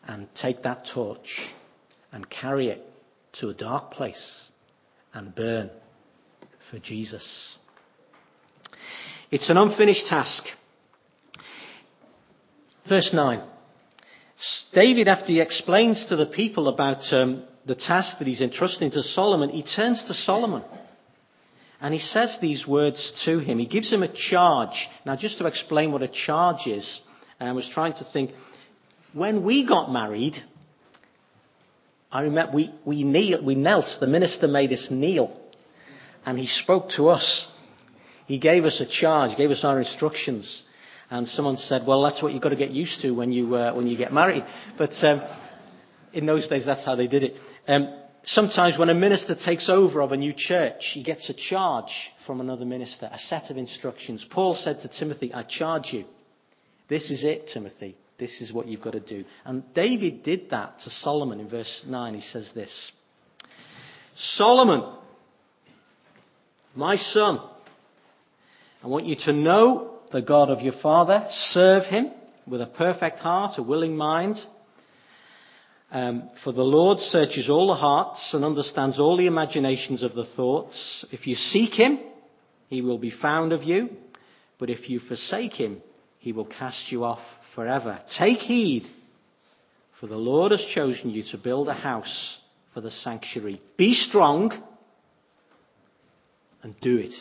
and 0.05 0.27
take 0.41 0.63
that 0.63 0.87
torch 0.93 1.49
and 2.11 2.29
carry 2.29 2.67
it 2.67 2.81
to 3.39 3.49
a 3.49 3.53
dark 3.53 3.91
place 3.91 4.49
and 5.13 5.33
burn 5.33 5.69
for 6.69 6.79
Jesus. 6.79 7.57
It's 9.31 9.49
an 9.49 9.57
unfinished 9.57 10.05
task. 10.07 10.43
Verse 12.87 13.09
9. 13.13 13.47
David, 14.73 15.07
after 15.07 15.27
he 15.27 15.39
explains 15.39 16.05
to 16.09 16.15
the 16.15 16.25
people 16.25 16.67
about 16.67 17.01
um, 17.13 17.43
the 17.65 17.75
task 17.75 18.17
that 18.19 18.27
he's 18.27 18.41
entrusting 18.41 18.91
to 18.91 19.01
Solomon, 19.03 19.49
he 19.49 19.63
turns 19.63 20.03
to 20.07 20.13
Solomon. 20.13 20.63
And 21.83 21.93
he 21.93 21.99
says 21.99 22.37
these 22.41 22.65
words 22.65 23.11
to 23.25 23.39
him. 23.39 23.59
He 23.59 23.67
gives 23.67 23.91
him 23.91 24.03
a 24.03 24.07
charge. 24.07 24.87
Now, 25.05 25.17
just 25.17 25.37
to 25.39 25.47
explain 25.47 25.91
what 25.91 26.01
a 26.01 26.07
charge 26.07 26.65
is, 26.65 27.01
I 27.41 27.51
was 27.51 27.69
trying 27.73 27.91
to 27.95 28.05
think. 28.13 28.31
When 29.11 29.43
we 29.43 29.67
got 29.67 29.91
married, 29.91 30.35
I 32.09 32.21
remember 32.21 32.55
we, 32.55 32.73
we, 32.85 33.03
kneel, 33.03 33.43
we 33.43 33.55
knelt. 33.55 33.83
The 33.99 34.07
minister 34.07 34.47
made 34.47 34.71
us 34.71 34.87
kneel. 34.89 35.37
And 36.25 36.39
he 36.39 36.47
spoke 36.47 36.91
to 36.95 37.09
us. 37.09 37.47
He 38.27 38.39
gave 38.39 38.63
us 38.63 38.79
a 38.79 38.85
charge, 38.85 39.35
gave 39.35 39.51
us 39.51 39.65
our 39.65 39.77
instructions. 39.77 40.63
And 41.09 41.27
someone 41.27 41.57
said, 41.57 41.85
well, 41.85 42.01
that's 42.03 42.23
what 42.23 42.31
you've 42.31 42.41
got 42.41 42.49
to 42.49 42.55
get 42.55 42.71
used 42.71 43.01
to 43.01 43.11
when 43.11 43.33
you, 43.33 43.53
uh, 43.55 43.73
when 43.73 43.87
you 43.87 43.97
get 43.97 44.13
married. 44.13 44.45
But 44.77 44.93
um, 45.03 45.21
in 46.13 46.25
those 46.25 46.47
days, 46.47 46.65
that's 46.65 46.85
how 46.85 46.95
they 46.95 47.07
did 47.07 47.23
it. 47.23 47.35
Um, 47.67 48.02
sometimes 48.25 48.77
when 48.77 48.89
a 48.89 48.93
minister 48.93 49.35
takes 49.35 49.69
over 49.69 50.01
of 50.01 50.11
a 50.11 50.17
new 50.17 50.33
church, 50.35 50.91
he 50.93 51.03
gets 51.03 51.29
a 51.29 51.33
charge 51.33 51.91
from 52.25 52.41
another 52.41 52.65
minister, 52.65 53.09
a 53.11 53.19
set 53.19 53.49
of 53.49 53.57
instructions. 53.57 54.25
Paul 54.29 54.55
said 54.55 54.81
to 54.81 54.87
Timothy, 54.87 55.33
I 55.33 55.43
charge 55.43 55.89
you. 55.91 56.05
This 56.89 57.09
is 57.09 57.23
it, 57.23 57.49
Timothy. 57.53 57.97
This 58.19 58.41
is 58.41 58.53
what 58.53 58.67
you've 58.67 58.81
got 58.81 58.93
to 58.93 58.99
do. 58.99 59.25
And 59.45 59.63
David 59.73 60.23
did 60.23 60.49
that 60.51 60.79
to 60.81 60.89
Solomon 60.89 61.39
in 61.39 61.49
verse 61.49 61.83
9. 61.85 62.13
He 62.13 62.21
says 62.21 62.49
this 62.53 62.91
Solomon, 64.15 64.95
my 66.75 66.95
son, 66.95 67.39
I 68.83 68.87
want 68.87 69.05
you 69.05 69.15
to 69.25 69.33
know 69.33 69.97
the 70.11 70.21
God 70.21 70.49
of 70.49 70.61
your 70.61 70.73
father, 70.81 71.25
serve 71.29 71.85
him 71.85 72.11
with 72.45 72.61
a 72.61 72.67
perfect 72.67 73.19
heart, 73.19 73.57
a 73.57 73.63
willing 73.63 73.95
mind. 73.95 74.37
Um, 75.93 76.31
for 76.43 76.51
the 76.51 76.63
Lord 76.63 76.97
searches 76.97 77.51
all 77.51 77.67
the 77.67 77.75
hearts 77.75 78.33
and 78.33 78.43
understands 78.43 78.99
all 78.99 79.15
the 79.15 79.27
imaginations 79.27 80.01
of 80.01 80.15
the 80.15 80.25
thoughts. 80.25 81.05
If 81.11 81.27
you 81.27 81.35
seek 81.35 81.75
him, 81.75 81.99
he 82.67 82.81
will 82.81 82.97
be 82.97 83.11
found 83.11 83.53
of 83.53 83.61
you. 83.61 83.89
But 84.57 84.71
if 84.71 84.89
you 84.89 84.99
forsake 84.99 85.53
him, 85.53 85.83
he 86.17 86.31
will 86.31 86.47
cast 86.47 86.91
you 86.91 87.03
off 87.03 87.21
forever. 87.53 87.99
Take 88.17 88.39
heed, 88.39 88.87
for 89.99 90.07
the 90.07 90.15
Lord 90.15 90.51
has 90.51 90.65
chosen 90.73 91.11
you 91.11 91.23
to 91.29 91.37
build 91.37 91.67
a 91.67 91.75
house 91.75 92.39
for 92.73 92.81
the 92.81 92.89
sanctuary. 92.89 93.61
Be 93.77 93.93
strong 93.93 94.51
and 96.63 96.73
do 96.81 96.97
it. 96.97 97.13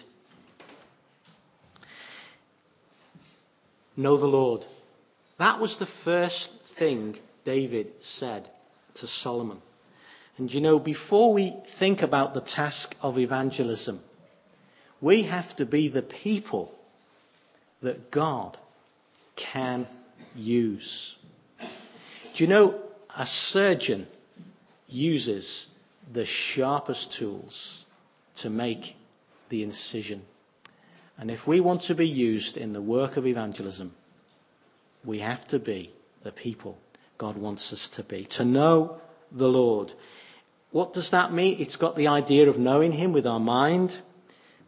Know 3.99 4.17
the 4.17 4.25
Lord. 4.25 4.65
That 5.39 5.61
was 5.61 5.77
the 5.79 5.89
first 6.05 6.49
thing 6.79 7.19
David 7.45 7.93
said 8.01 8.49
to 8.97 9.07
Solomon. 9.07 9.61
And 10.39 10.51
you 10.51 10.61
know, 10.61 10.79
before 10.79 11.33
we 11.33 11.55
think 11.79 12.01
about 12.03 12.35
the 12.35 12.41
task 12.41 12.95
of 13.01 13.19
evangelism, 13.19 14.01
we 15.01 15.25
have 15.25 15.55
to 15.57 15.67
be 15.67 15.89
the 15.89 16.03
people 16.03 16.73
that 17.83 18.11
God 18.11 18.57
can 19.37 19.87
use. 20.35 21.17
Do 21.61 22.45
you 22.45 22.47
know, 22.47 22.81
a 23.15 23.27
surgeon 23.27 24.07
uses 24.89 25.67
the 26.13 26.25
sharpest 26.27 27.15
tools 27.19 27.85
to 28.43 28.51
make 28.51 28.97
the 29.51 29.63
incision. 29.63 30.23
And 31.19 31.31
if 31.31 31.47
we 31.47 31.61
want 31.61 31.83
to 31.85 31.95
be 31.95 32.09
used 32.09 32.57
in 32.57 32.73
the 32.73 32.81
work 32.81 33.17
of 33.17 33.27
evangelism, 33.27 33.93
we 35.05 35.21
have 35.21 35.47
to 35.49 35.59
be 35.59 35.93
the 36.25 36.33
people 36.33 36.79
God 37.23 37.37
wants 37.37 37.73
us 37.73 37.89
to 37.95 38.03
be. 38.03 38.27
To 38.39 38.45
know 38.45 38.97
the 39.31 39.47
Lord. 39.47 39.93
What 40.73 40.93
does 40.93 41.09
that 41.13 41.33
mean? 41.33 41.61
It's 41.61 41.77
got 41.77 41.95
the 41.95 42.09
idea 42.09 42.51
of 42.51 42.59
knowing 42.59 42.91
Him 42.91 43.13
with 43.13 43.29
our 43.29 43.39
mind, 43.39 43.93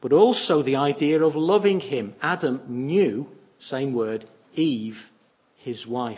but 0.00 0.12
also 0.12 0.62
the 0.62 0.76
idea 0.76 1.20
of 1.20 1.34
loving 1.34 1.80
Him. 1.80 2.14
Adam 2.22 2.62
knew, 2.68 3.26
same 3.58 3.92
word, 3.92 4.28
Eve, 4.54 4.94
his 5.64 5.84
wife. 5.84 6.16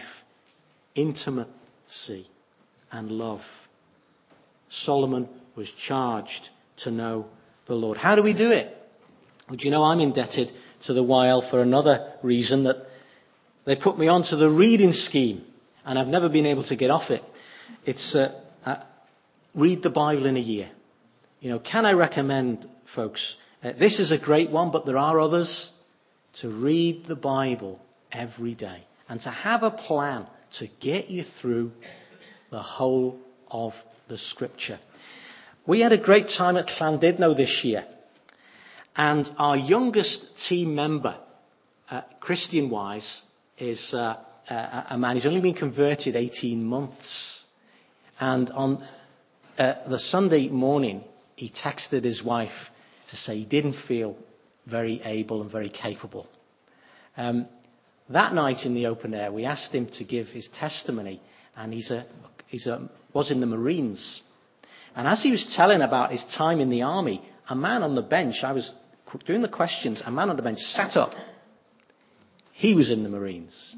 Intimacy 0.95 2.29
and 2.93 3.11
love. 3.11 3.41
Solomon 4.69 5.31
was 5.57 5.73
charged 5.89 6.51
to 6.83 6.91
know 6.91 7.29
the 7.67 7.75
Lord. 7.75 7.97
How 7.97 8.15
do 8.15 8.23
we 8.23 8.35
do 8.35 8.51
it? 8.51 8.77
Well, 9.49 9.57
do 9.57 9.65
you 9.65 9.71
know 9.71 9.85
I'm 9.85 10.01
indebted 10.01 10.53
to 10.85 10.93
the 10.93 11.03
YL 11.03 11.51
for 11.51 11.63
another 11.63 12.13
reason 12.23 12.65
that 12.65 12.89
they 13.65 13.75
put 13.75 13.99
me 13.99 14.09
onto 14.09 14.37
the 14.37 14.51
reading 14.51 14.93
scheme 14.93 15.43
and 15.87 15.99
I've 15.99 16.09
never 16.09 16.29
been 16.29 16.47
able 16.47 16.65
to 16.65 16.77
get 16.77 16.91
off 16.91 17.11
it. 17.11 17.23
It's 17.87 18.15
uh, 18.15 18.39
uh, 18.65 18.83
read 19.55 19.83
the 19.83 19.91
Bible 19.91 20.27
in 20.27 20.37
a 20.37 20.41
year. 20.41 20.69
You 21.41 21.51
know, 21.51 21.61
can 21.61 21.87
I 21.87 21.93
recommend, 21.93 22.69
folks? 22.95 23.37
Uh, 23.63 23.73
this 23.79 24.01
is 24.01 24.11
a 24.11 24.19
great 24.19 24.51
one, 24.51 24.73
but 24.73 24.85
there 24.85 24.99
are 24.99 25.19
others. 25.21 25.71
To 26.43 26.51
read 26.51 27.07
the 27.07 27.15
Bible 27.15 27.81
every 28.13 28.55
day 28.55 28.85
and 29.09 29.21
to 29.23 29.31
have 29.31 29.63
a 29.63 29.71
plan 29.71 30.27
to 30.59 30.67
get 30.81 31.09
you 31.09 31.25
through 31.41 31.73
the 32.51 32.61
whole 32.61 33.19
of 33.51 33.73
the 34.09 34.19
Scripture. 34.19 34.79
We 35.67 35.81
had 35.81 35.93
a 35.93 35.99
great 35.99 36.29
time 36.37 36.57
at 36.57 36.67
Llandudno 36.67 37.37
this 37.37 37.63
year, 37.65 37.85
and 38.95 39.29
our 39.39 39.57
youngest 39.57 40.27
team 40.49 40.75
member, 40.75 41.19
uh, 41.91 42.03
Christian 42.21 42.71
wise, 42.71 43.23
is 43.59 43.95
uh, 44.49 44.85
a 44.91 44.99
man 44.99 45.17
who's 45.17 45.27
only 45.27 45.41
been 45.41 45.55
converted 45.55 46.17
18 46.17 46.65
months. 46.65 47.45
And 48.19 48.51
on 48.51 48.83
uh, 49.59 49.75
the 49.89 49.99
Sunday 49.99 50.49
morning, 50.49 51.05
he 51.35 51.51
texted 51.51 52.05
his 52.05 52.23
wife 52.23 52.51
to 53.11 53.17
say 53.17 53.39
he 53.39 53.45
didn't 53.45 53.77
feel 53.87 54.17
very 54.67 55.01
able 55.03 55.43
and 55.43 55.51
very 55.51 55.69
capable. 55.71 56.27
Um, 57.17 57.47
that 58.11 58.35
night 58.35 58.65
in 58.65 58.75
the 58.75 58.87
open 58.87 59.15
air, 59.15 59.33
we 59.33 59.45
asked 59.45 59.73
him 59.73 59.89
to 59.99 60.05
give 60.05 60.29
his 60.29 60.49
testimony, 60.59 61.21
and 61.57 61.73
he's 61.73 61.91
he's 62.47 62.67
a, 62.67 62.89
was 63.13 63.31
in 63.31 63.41
the 63.41 63.47
Marines. 63.47 64.23
And 64.95 65.07
as 65.07 65.23
he 65.23 65.31
was 65.31 65.47
telling 65.57 65.83
about 65.83 66.13
his 66.13 66.25
time 66.37 66.61
in 66.61 66.71
the 66.71 66.83
army, 66.83 67.23
a 67.49 67.55
man 67.55 67.83
on 67.83 67.95
the 67.95 68.03
bench, 68.03 68.37
I 68.43 68.53
was 68.53 68.73
doing 69.27 69.43
the 69.43 69.49
questions, 69.49 70.03
a 70.05 70.11
man 70.11 70.31
on 70.31 70.37
the 70.37 70.43
bench 70.43 70.61
sat 70.61 70.97
up. 70.97 71.13
He 72.53 72.75
was 72.75 72.91
in 72.91 73.03
the 73.03 73.09
Marines. 73.09 73.77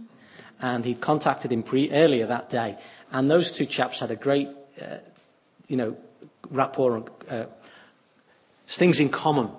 And 0.61 0.85
he'd 0.85 1.01
contacted 1.01 1.53
him 1.53 1.63
pre- 1.63 1.91
earlier 1.91 2.27
that 2.27 2.51
day. 2.51 2.77
And 3.11 3.31
those 3.31 3.55
two 3.57 3.67
chaps 3.67 4.01
had 4.01 4.11
a 4.11 4.17
great, 4.17 4.49
uh, 4.81 4.99
you 5.67 5.77
know, 5.77 5.97
rapport, 6.51 7.05
uh, 7.31 7.47
things 8.79 9.01
in 9.01 9.11
common. 9.11 9.51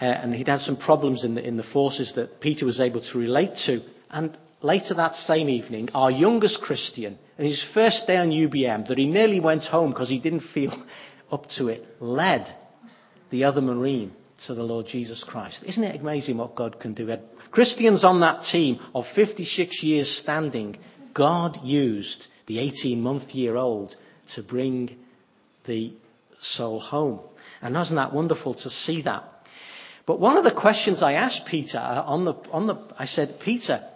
Uh, 0.00 0.04
and 0.04 0.34
he'd 0.34 0.48
had 0.48 0.60
some 0.60 0.76
problems 0.76 1.24
in 1.24 1.34
the, 1.34 1.46
in 1.46 1.56
the 1.56 1.62
forces 1.62 2.12
that 2.16 2.40
Peter 2.40 2.64
was 2.64 2.80
able 2.80 3.00
to 3.00 3.18
relate 3.18 3.52
to. 3.66 3.82
And 4.10 4.36
later 4.62 4.94
that 4.94 5.14
same 5.14 5.48
evening, 5.48 5.88
our 5.94 6.10
youngest 6.10 6.60
Christian, 6.62 7.18
in 7.38 7.46
his 7.46 7.66
first 7.74 8.06
day 8.06 8.16
on 8.16 8.30
UBM, 8.30 8.88
that 8.88 8.98
he 8.98 9.06
nearly 9.06 9.40
went 9.40 9.64
home 9.64 9.90
because 9.90 10.08
he 10.08 10.18
didn't 10.18 10.44
feel 10.54 10.72
up 11.32 11.46
to 11.58 11.68
it, 11.68 11.86
led 12.00 12.46
the 13.30 13.44
other 13.44 13.60
Marine 13.60 14.12
to 14.46 14.54
the 14.54 14.62
Lord 14.62 14.86
Jesus 14.86 15.24
Christ. 15.26 15.62
Isn't 15.66 15.84
it 15.84 16.00
amazing 16.00 16.38
what 16.38 16.54
God 16.54 16.80
can 16.80 16.94
do? 16.94 17.14
Christians 17.50 18.04
on 18.04 18.20
that 18.20 18.44
team 18.50 18.80
of 18.94 19.04
56 19.14 19.82
years 19.82 20.20
standing, 20.22 20.78
God 21.14 21.58
used 21.62 22.26
the 22.46 22.58
18 22.58 23.00
month 23.00 23.30
year 23.30 23.56
old 23.56 23.94
to 24.34 24.42
bring 24.42 24.96
the 25.66 25.94
soul 26.40 26.80
home. 26.80 27.20
And 27.60 27.76
isn't 27.76 27.94
that 27.94 28.12
wonderful 28.12 28.54
to 28.54 28.70
see 28.70 29.02
that? 29.02 29.24
But 30.06 30.18
one 30.18 30.36
of 30.36 30.44
the 30.44 30.58
questions 30.58 31.02
I 31.02 31.12
asked 31.12 31.42
Peter 31.48 31.78
uh, 31.78 32.02
on 32.02 32.24
the, 32.24 32.32
on 32.50 32.66
the, 32.66 32.76
I 32.98 33.04
said, 33.04 33.38
Peter, 33.44 33.86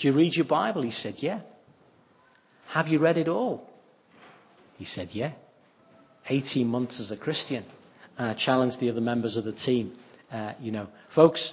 do 0.00 0.08
you 0.08 0.14
read 0.14 0.34
your 0.34 0.46
Bible? 0.46 0.82
He 0.82 0.90
said, 0.90 1.16
yeah. 1.18 1.40
Have 2.68 2.88
you 2.88 2.98
read 2.98 3.18
it 3.18 3.28
all? 3.28 3.68
He 4.78 4.84
said, 4.84 5.10
yeah. 5.12 5.32
18 6.28 6.66
months 6.66 7.00
as 7.00 7.10
a 7.10 7.16
Christian. 7.16 7.64
And 8.16 8.28
I 8.28 8.34
challenged 8.34 8.80
the 8.80 8.90
other 8.90 9.00
members 9.00 9.36
of 9.36 9.44
the 9.44 9.52
team. 9.52 9.96
Uh, 10.30 10.52
you 10.60 10.72
know, 10.72 10.88
folks, 11.14 11.52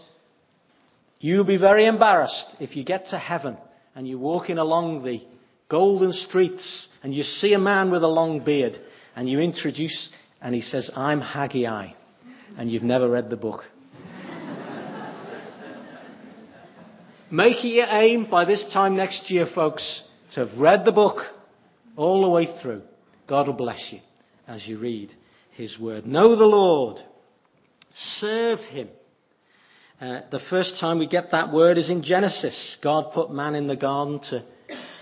you'll 1.19 1.45
be 1.45 1.57
very 1.57 1.85
embarrassed 1.85 2.55
if 2.59 2.75
you 2.75 2.83
get 2.83 3.07
to 3.07 3.17
heaven 3.17 3.57
and 3.95 4.07
you're 4.07 4.17
walking 4.17 4.57
along 4.57 5.03
the 5.03 5.21
golden 5.69 6.13
streets 6.13 6.87
and 7.03 7.13
you 7.13 7.23
see 7.23 7.53
a 7.53 7.59
man 7.59 7.91
with 7.91 8.03
a 8.03 8.07
long 8.07 8.43
beard 8.43 8.79
and 9.15 9.29
you 9.29 9.39
introduce 9.39 10.09
and 10.41 10.55
he 10.55 10.61
says, 10.61 10.89
I'm 10.95 11.21
Haggai, 11.21 11.91
and 12.57 12.71
you've 12.71 12.83
never 12.83 13.09
read 13.09 13.29
the 13.29 13.35
book. 13.35 13.65
Make 17.31 17.65
it 17.65 17.67
your 17.67 17.87
aim 17.89 18.29
by 18.29 18.45
this 18.45 18.63
time 18.73 18.95
next 18.95 19.29
year, 19.29 19.45
folks, 19.53 20.03
to 20.33 20.45
have 20.45 20.59
read 20.59 20.85
the 20.85 20.93
book 20.93 21.17
all 21.97 22.21
the 22.21 22.29
way 22.29 22.57
through. 22.61 22.83
God 23.27 23.47
will 23.47 23.53
bless 23.53 23.89
you 23.91 23.99
as 24.47 24.65
you 24.65 24.79
read 24.79 25.11
His 25.51 25.77
Word. 25.77 26.07
Know 26.07 26.37
the 26.37 26.45
Lord. 26.45 27.03
Serve 27.93 28.59
Him. 28.59 28.87
Uh, 30.01 30.21
the 30.31 30.39
first 30.49 30.79
time 30.79 30.97
we 30.97 31.07
get 31.07 31.31
that 31.31 31.51
word 31.51 31.77
is 31.77 31.89
in 31.89 32.01
Genesis. 32.01 32.77
God 32.81 33.11
put 33.13 33.31
man 33.31 33.53
in 33.53 33.67
the 33.67 33.75
garden 33.75 34.21
to, 34.29 34.45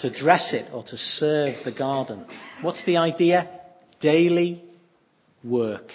to 0.01 0.09
dress 0.09 0.53
it 0.53 0.73
or 0.73 0.83
to 0.85 0.97
serve 0.97 1.53
the 1.63 1.71
garden. 1.71 2.25
What's 2.63 2.83
the 2.85 2.97
idea? 2.97 3.47
Daily 4.01 4.63
work. 5.43 5.91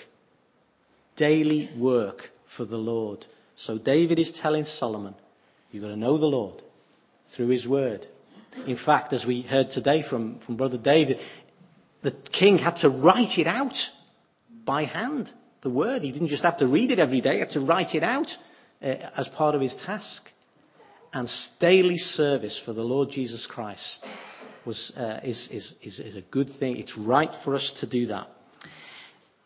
Daily 1.17 1.69
work 1.77 2.19
for 2.57 2.65
the 2.65 2.77
Lord. 2.77 3.27
So 3.57 3.77
David 3.77 4.21
is 4.21 4.39
telling 4.41 4.65
Solomon, 4.65 5.17
you've 5.73 5.83
got 5.83 5.89
to 5.89 5.97
know 5.97 6.17
the 6.17 6.27
Lord 6.27 6.63
through 7.35 7.49
his 7.49 7.67
word. 7.67 8.07
In 8.69 8.77
fact, 8.77 9.13
as 9.13 9.25
we 9.27 9.43
heard 9.43 9.71
today 9.73 10.05
from, 10.09 10.39
from 10.47 10.57
Brother 10.57 10.79
David, 10.79 11.19
the 12.05 12.13
king 12.33 12.57
had 12.57 12.77
to 12.77 12.89
write 12.89 13.37
it 13.37 13.49
out 13.49 13.75
by 14.65 14.85
hand, 14.85 15.29
the 15.65 15.71
word. 15.71 16.03
He 16.03 16.13
didn't 16.13 16.29
just 16.29 16.45
have 16.45 16.59
to 16.59 16.69
read 16.69 16.93
it 16.93 17.01
every 17.01 17.21
day, 17.21 17.35
he 17.35 17.41
had 17.41 17.51
to 17.51 17.61
write 17.61 17.97
it 17.97 18.05
out 18.05 18.29
as 18.83 19.29
part 19.37 19.55
of 19.55 19.61
his 19.61 19.75
task. 19.87 20.29
And 21.13 21.29
daily 21.61 21.99
service 21.99 22.61
for 22.65 22.73
the 22.73 22.83
Lord 22.83 23.11
Jesus 23.11 23.47
Christ 23.49 24.05
was, 24.65 24.93
uh, 24.97 25.21
is, 25.23 25.49
is, 25.51 25.75
is, 25.83 25.99
is 25.99 26.17
a 26.17 26.23
good 26.23 26.51
thing. 26.59 26.79
It's 26.79 26.97
right 26.97 27.31
for 27.45 27.55
us 27.55 27.73
to 27.81 27.87
do 27.87 28.07
that. 28.07 28.29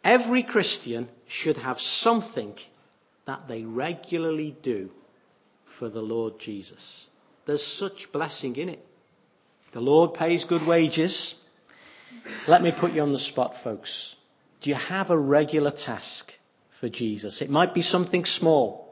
Every 0.04 0.44
Christian 0.44 1.08
should 1.26 1.56
have 1.56 1.78
something 1.78 2.54
that 3.26 3.48
they 3.48 3.62
regularly 3.62 4.56
do 4.62 4.90
for 5.78 5.88
the 5.90 6.00
Lord 6.00 6.34
Jesus. 6.38 7.06
There's 7.46 7.76
such 7.78 8.08
blessing 8.12 8.56
in 8.56 8.68
it. 8.68 8.84
The 9.72 9.80
Lord 9.80 10.14
pays 10.14 10.44
good 10.48 10.66
wages. 10.66 11.34
Let 12.46 12.62
me 12.62 12.72
put 12.78 12.92
you 12.92 13.02
on 13.02 13.12
the 13.12 13.18
spot, 13.18 13.54
folks. 13.64 14.14
Do 14.62 14.70
you 14.70 14.76
have 14.76 15.10
a 15.10 15.18
regular 15.18 15.72
task 15.72 16.30
for 16.80 16.88
Jesus? 16.88 17.42
It 17.42 17.50
might 17.50 17.74
be 17.74 17.82
something 17.82 18.24
small. 18.24 18.85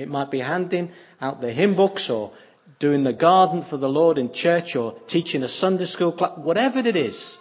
It 0.00 0.08
might 0.08 0.30
be 0.30 0.40
handing 0.40 0.92
out 1.20 1.42
the 1.42 1.52
hymn 1.52 1.76
books 1.76 2.08
or 2.10 2.32
doing 2.78 3.04
the 3.04 3.12
garden 3.12 3.66
for 3.68 3.76
the 3.76 3.88
Lord 3.88 4.16
in 4.16 4.32
church 4.32 4.74
or 4.74 4.98
teaching 5.08 5.42
a 5.42 5.48
Sunday 5.48 5.84
school 5.84 6.12
class, 6.12 6.38
whatever 6.38 6.78
it 6.78 6.96
is. 6.96 7.38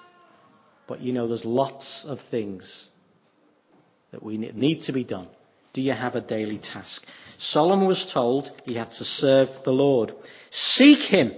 But 0.86 1.00
you 1.00 1.14
know, 1.14 1.26
there's 1.26 1.46
lots 1.46 2.04
of 2.06 2.20
things 2.30 2.90
that 4.12 4.22
we 4.22 4.38
need 4.38 4.84
to 4.84 4.92
be 4.92 5.06
done. 5.06 5.30
Do 5.72 5.82
you 5.82 5.94
have 5.94 6.16
a 6.16 6.22
daily 6.22 6.58
task? 6.58 7.02
Solomon 7.38 7.88
was 7.88 8.06
told 8.14 8.52
he 8.66 8.76
had 8.76 8.92
to 8.92 9.06
serve 9.06 9.48
the 9.64 9.72
Lord. 9.72 10.14
Seek 10.52 11.00
him. 11.00 11.32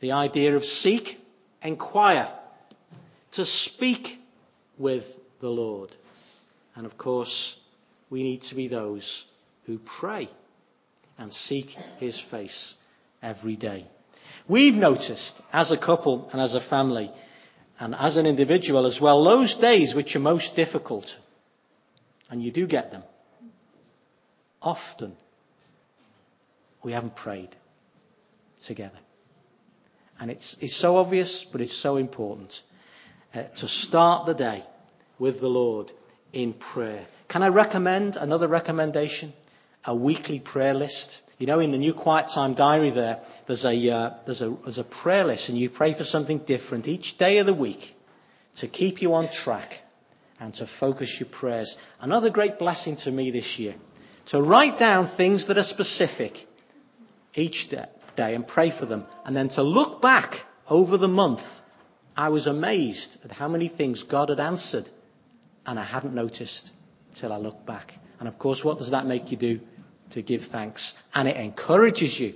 The 0.00 0.10
idea 0.10 0.56
of 0.56 0.64
seek, 0.64 1.20
inquire, 1.62 2.32
to 3.34 3.46
speak 3.46 4.18
with 4.76 5.04
the 5.40 5.50
Lord. 5.50 5.94
And 6.74 6.84
of 6.84 6.98
course, 6.98 7.54
we 8.08 8.24
need 8.24 8.42
to 8.44 8.56
be 8.56 8.66
those 8.66 9.26
who 9.70 9.78
pray 10.00 10.28
and 11.16 11.32
seek 11.32 11.66
his 11.98 12.20
face 12.28 12.74
every 13.22 13.54
day. 13.54 13.86
We've 14.48 14.74
noticed 14.74 15.40
as 15.52 15.70
a 15.70 15.78
couple 15.78 16.28
and 16.32 16.40
as 16.40 16.54
a 16.54 16.68
family 16.68 17.12
and 17.78 17.94
as 17.94 18.16
an 18.16 18.26
individual 18.26 18.84
as 18.84 18.98
well, 19.00 19.22
those 19.22 19.54
days 19.60 19.94
which 19.94 20.16
are 20.16 20.20
most 20.20 20.56
difficult, 20.56 21.06
and 22.28 22.42
you 22.42 22.50
do 22.50 22.66
get 22.66 22.90
them, 22.90 23.04
often 24.60 25.16
we 26.82 26.92
haven't 26.92 27.14
prayed 27.14 27.54
together. 28.66 28.98
And 30.18 30.32
it's, 30.32 30.56
it's 30.60 30.80
so 30.80 30.96
obvious, 30.96 31.46
but 31.52 31.60
it's 31.60 31.80
so 31.80 31.96
important 31.96 32.50
uh, 33.32 33.44
to 33.44 33.68
start 33.68 34.26
the 34.26 34.34
day 34.34 34.64
with 35.20 35.40
the 35.40 35.46
Lord 35.46 35.92
in 36.32 36.54
prayer. 36.54 37.06
Can 37.28 37.44
I 37.44 37.48
recommend 37.48 38.16
another 38.16 38.48
recommendation? 38.48 39.32
A 39.84 39.94
weekly 39.94 40.40
prayer 40.40 40.74
list. 40.74 41.18
You 41.38 41.46
know, 41.46 41.60
in 41.60 41.72
the 41.72 41.78
New 41.78 41.94
Quiet 41.94 42.26
Time 42.34 42.54
diary 42.54 42.90
there, 42.90 43.22
there's 43.46 43.64
a, 43.64 43.90
uh, 43.90 44.10
there's, 44.26 44.42
a, 44.42 44.54
there's 44.64 44.78
a 44.78 44.84
prayer 44.84 45.24
list 45.24 45.48
and 45.48 45.58
you 45.58 45.70
pray 45.70 45.96
for 45.96 46.04
something 46.04 46.38
different 46.46 46.86
each 46.86 47.16
day 47.18 47.38
of 47.38 47.46
the 47.46 47.54
week 47.54 47.80
to 48.58 48.68
keep 48.68 49.00
you 49.00 49.14
on 49.14 49.28
track 49.44 49.70
and 50.38 50.54
to 50.54 50.68
focus 50.78 51.16
your 51.18 51.28
prayers. 51.28 51.74
Another 52.00 52.30
great 52.30 52.58
blessing 52.58 52.96
to 53.04 53.10
me 53.10 53.30
this 53.30 53.56
year, 53.58 53.74
to 54.28 54.42
write 54.42 54.78
down 54.78 55.16
things 55.16 55.46
that 55.48 55.58
are 55.58 55.64
specific 55.64 56.32
each 57.34 57.68
day 57.70 58.34
and 58.34 58.46
pray 58.46 58.72
for 58.78 58.86
them 58.86 59.06
and 59.24 59.34
then 59.34 59.48
to 59.50 59.62
look 59.62 60.02
back 60.02 60.34
over 60.68 60.98
the 60.98 61.08
month. 61.08 61.40
I 62.16 62.28
was 62.28 62.46
amazed 62.46 63.16
at 63.24 63.32
how 63.32 63.48
many 63.48 63.68
things 63.68 64.02
God 64.02 64.28
had 64.28 64.40
answered 64.40 64.88
and 65.64 65.78
I 65.78 65.84
hadn't 65.84 66.14
noticed 66.14 66.70
till 67.18 67.32
I 67.32 67.36
looked 67.36 67.66
back. 67.66 67.92
And 68.20 68.28
of 68.28 68.38
course, 68.38 68.60
what 68.62 68.78
does 68.78 68.92
that 68.92 69.06
make 69.06 69.32
you 69.32 69.36
do? 69.36 69.60
to 70.12 70.22
give 70.22 70.42
thanks. 70.52 70.94
And 71.14 71.28
it 71.28 71.36
encourages 71.36 72.18
you 72.18 72.34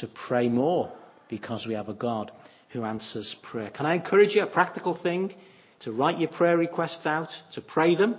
to 0.00 0.08
pray 0.28 0.48
more 0.48 0.92
because 1.28 1.66
we 1.66 1.74
have 1.74 1.88
a 1.88 1.94
God 1.94 2.30
who 2.72 2.84
answers 2.84 3.34
prayer. 3.42 3.70
Can 3.70 3.86
I 3.86 3.94
encourage 3.94 4.34
you 4.34 4.42
a 4.42 4.46
practical 4.46 4.98
thing? 5.00 5.34
To 5.80 5.92
write 5.92 6.18
your 6.18 6.30
prayer 6.30 6.56
requests 6.56 7.06
out, 7.06 7.28
to 7.54 7.60
pray 7.60 7.96
them, 7.96 8.16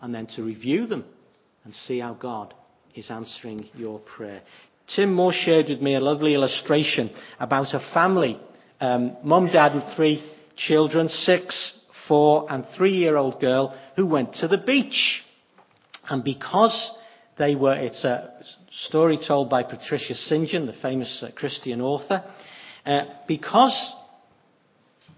and 0.00 0.14
then 0.14 0.26
to 0.36 0.42
review 0.42 0.86
them 0.86 1.04
and 1.64 1.74
see 1.74 2.00
how 2.00 2.14
God 2.14 2.54
is 2.94 3.10
answering 3.10 3.68
your 3.74 4.00
prayer. 4.00 4.42
Tim 4.94 5.14
Moore 5.14 5.32
shared 5.32 5.68
with 5.68 5.80
me 5.80 5.94
a 5.94 6.00
lovely 6.00 6.34
illustration 6.34 7.10
about 7.40 7.74
a 7.74 7.80
family, 7.94 8.38
um, 8.80 9.16
mum, 9.22 9.46
dad, 9.50 9.72
and 9.72 9.96
three 9.96 10.22
children, 10.56 11.08
six, 11.08 11.78
four, 12.06 12.46
and 12.52 12.66
three 12.76 12.92
year 12.92 13.16
old 13.16 13.40
girl, 13.40 13.76
who 13.96 14.06
went 14.06 14.34
to 14.34 14.48
the 14.48 14.58
beach. 14.58 15.23
And 16.08 16.22
because 16.22 16.92
they 17.38 17.54
were, 17.54 17.74
it's 17.74 18.04
a 18.04 18.32
story 18.86 19.18
told 19.26 19.50
by 19.50 19.62
Patricia 19.62 20.14
St. 20.14 20.48
John, 20.48 20.66
the 20.66 20.74
famous 20.80 21.22
uh, 21.22 21.30
Christian 21.34 21.80
author. 21.80 22.24
Uh, 22.84 23.04
because 23.26 23.94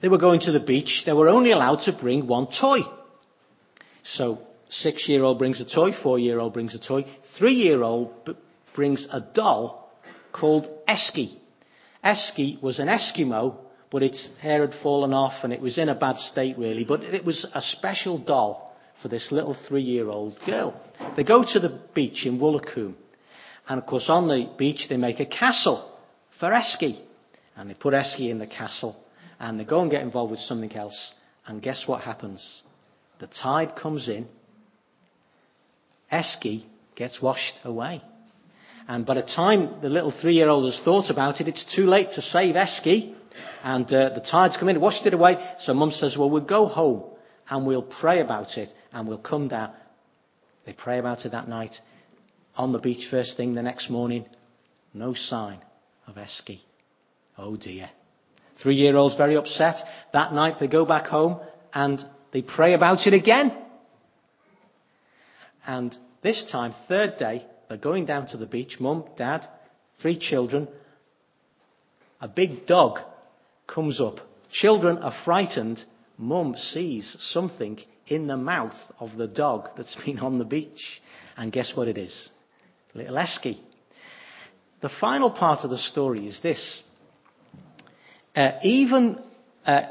they 0.00 0.08
were 0.08 0.18
going 0.18 0.40
to 0.40 0.52
the 0.52 0.60
beach, 0.60 1.02
they 1.04 1.12
were 1.12 1.28
only 1.28 1.50
allowed 1.50 1.82
to 1.84 1.92
bring 1.92 2.26
one 2.26 2.46
toy. 2.46 2.80
So, 4.04 4.38
six 4.70 5.08
year 5.08 5.24
old 5.24 5.38
brings 5.38 5.60
a 5.60 5.64
toy, 5.64 5.90
four 6.02 6.18
year 6.18 6.38
old 6.38 6.52
brings 6.52 6.74
a 6.74 6.78
toy, 6.78 7.04
three 7.38 7.54
year 7.54 7.82
old 7.82 8.24
b- 8.24 8.36
brings 8.74 9.06
a 9.10 9.20
doll 9.20 9.92
called 10.32 10.68
Esky. 10.88 11.38
Esky 12.04 12.62
was 12.62 12.78
an 12.78 12.86
Eskimo, 12.86 13.56
but 13.90 14.02
its 14.02 14.28
hair 14.40 14.60
had 14.60 14.74
fallen 14.82 15.12
off 15.12 15.42
and 15.42 15.52
it 15.52 15.60
was 15.60 15.76
in 15.78 15.88
a 15.88 15.94
bad 15.94 16.18
state 16.18 16.56
really, 16.56 16.84
but 16.84 17.02
it 17.02 17.24
was 17.24 17.46
a 17.52 17.60
special 17.60 18.18
doll 18.18 18.65
for 19.02 19.08
this 19.08 19.28
little 19.30 19.56
three 19.68 19.82
year 19.82 20.08
old 20.08 20.38
girl. 20.46 20.80
They 21.16 21.24
go 21.24 21.44
to 21.44 21.60
the 21.60 21.80
beach 21.94 22.26
in 22.26 22.38
Woolacombe. 22.38 22.94
And 23.68 23.80
of 23.80 23.86
course, 23.86 24.06
on 24.08 24.28
the 24.28 24.48
beach, 24.56 24.86
they 24.88 24.96
make 24.96 25.20
a 25.20 25.26
castle 25.26 25.92
for 26.38 26.50
Esky. 26.50 27.00
And 27.56 27.70
they 27.70 27.74
put 27.74 27.94
Esky 27.94 28.30
in 28.30 28.38
the 28.38 28.46
castle. 28.46 28.96
And 29.38 29.58
they 29.58 29.64
go 29.64 29.80
and 29.80 29.90
get 29.90 30.02
involved 30.02 30.30
with 30.30 30.40
something 30.40 30.74
else. 30.74 31.12
And 31.46 31.62
guess 31.62 31.84
what 31.86 32.02
happens? 32.02 32.62
The 33.18 33.26
tide 33.26 33.76
comes 33.76 34.08
in. 34.08 34.26
Esky 36.12 36.64
gets 36.94 37.20
washed 37.20 37.60
away. 37.64 38.02
And 38.88 39.04
by 39.04 39.14
the 39.14 39.22
time 39.22 39.80
the 39.82 39.88
little 39.88 40.12
three 40.12 40.34
year 40.34 40.48
old 40.48 40.72
has 40.72 40.80
thought 40.84 41.10
about 41.10 41.40
it, 41.40 41.48
it's 41.48 41.64
too 41.74 41.84
late 41.84 42.12
to 42.12 42.22
save 42.22 42.54
Esky. 42.54 43.14
And 43.62 43.86
uh, 43.86 44.10
the 44.14 44.20
tide's 44.20 44.56
come 44.56 44.68
in, 44.68 44.80
washed 44.80 45.06
it 45.06 45.14
away. 45.14 45.36
So 45.60 45.74
mum 45.74 45.90
says, 45.90 46.16
well, 46.16 46.30
we'll 46.30 46.44
go 46.44 46.66
home 46.66 47.02
and 47.50 47.66
we'll 47.66 47.82
pray 47.82 48.20
about 48.20 48.56
it 48.56 48.68
and 48.96 49.06
we'll 49.06 49.18
come 49.18 49.46
down. 49.46 49.72
They 50.64 50.72
pray 50.72 50.98
about 50.98 51.26
it 51.26 51.32
that 51.32 51.48
night. 51.48 51.76
On 52.56 52.72
the 52.72 52.78
beach 52.78 53.08
first 53.10 53.36
thing 53.36 53.54
the 53.54 53.62
next 53.62 53.90
morning, 53.90 54.24
no 54.94 55.12
sign 55.12 55.58
of 56.06 56.14
Esky. 56.14 56.60
Oh 57.36 57.56
dear. 57.56 57.90
Three 58.62 58.76
year 58.76 58.96
old's 58.96 59.16
very 59.16 59.36
upset. 59.36 59.76
That 60.14 60.32
night 60.32 60.54
they 60.58 60.66
go 60.66 60.86
back 60.86 61.08
home 61.08 61.40
and 61.74 62.00
they 62.32 62.40
pray 62.40 62.72
about 62.72 63.06
it 63.06 63.12
again. 63.12 63.52
And 65.66 65.94
this 66.22 66.48
time, 66.50 66.74
third 66.88 67.18
day, 67.18 67.46
they're 67.68 67.76
going 67.76 68.06
down 68.06 68.28
to 68.28 68.38
the 68.38 68.46
beach. 68.46 68.78
Mum, 68.80 69.04
dad, 69.18 69.46
three 70.00 70.18
children. 70.18 70.68
A 72.22 72.28
big 72.28 72.66
dog 72.66 73.00
comes 73.66 74.00
up. 74.00 74.20
Children 74.50 74.98
are 74.98 75.14
frightened. 75.26 75.84
Mum 76.16 76.54
sees 76.56 77.14
something 77.20 77.78
in 78.06 78.26
the 78.26 78.36
mouth 78.36 78.76
of 79.00 79.16
the 79.16 79.26
dog 79.26 79.70
that's 79.76 79.96
been 80.04 80.18
on 80.18 80.38
the 80.38 80.44
beach. 80.44 81.00
And 81.36 81.52
guess 81.52 81.72
what 81.74 81.88
it 81.88 81.98
is? 81.98 82.30
Little 82.94 83.16
Esky. 83.16 83.58
The 84.80 84.90
final 85.00 85.30
part 85.30 85.60
of 85.64 85.70
the 85.70 85.78
story 85.78 86.26
is 86.26 86.40
this. 86.42 86.82
Uh, 88.34 88.52
even 88.62 89.18
uh, 89.64 89.82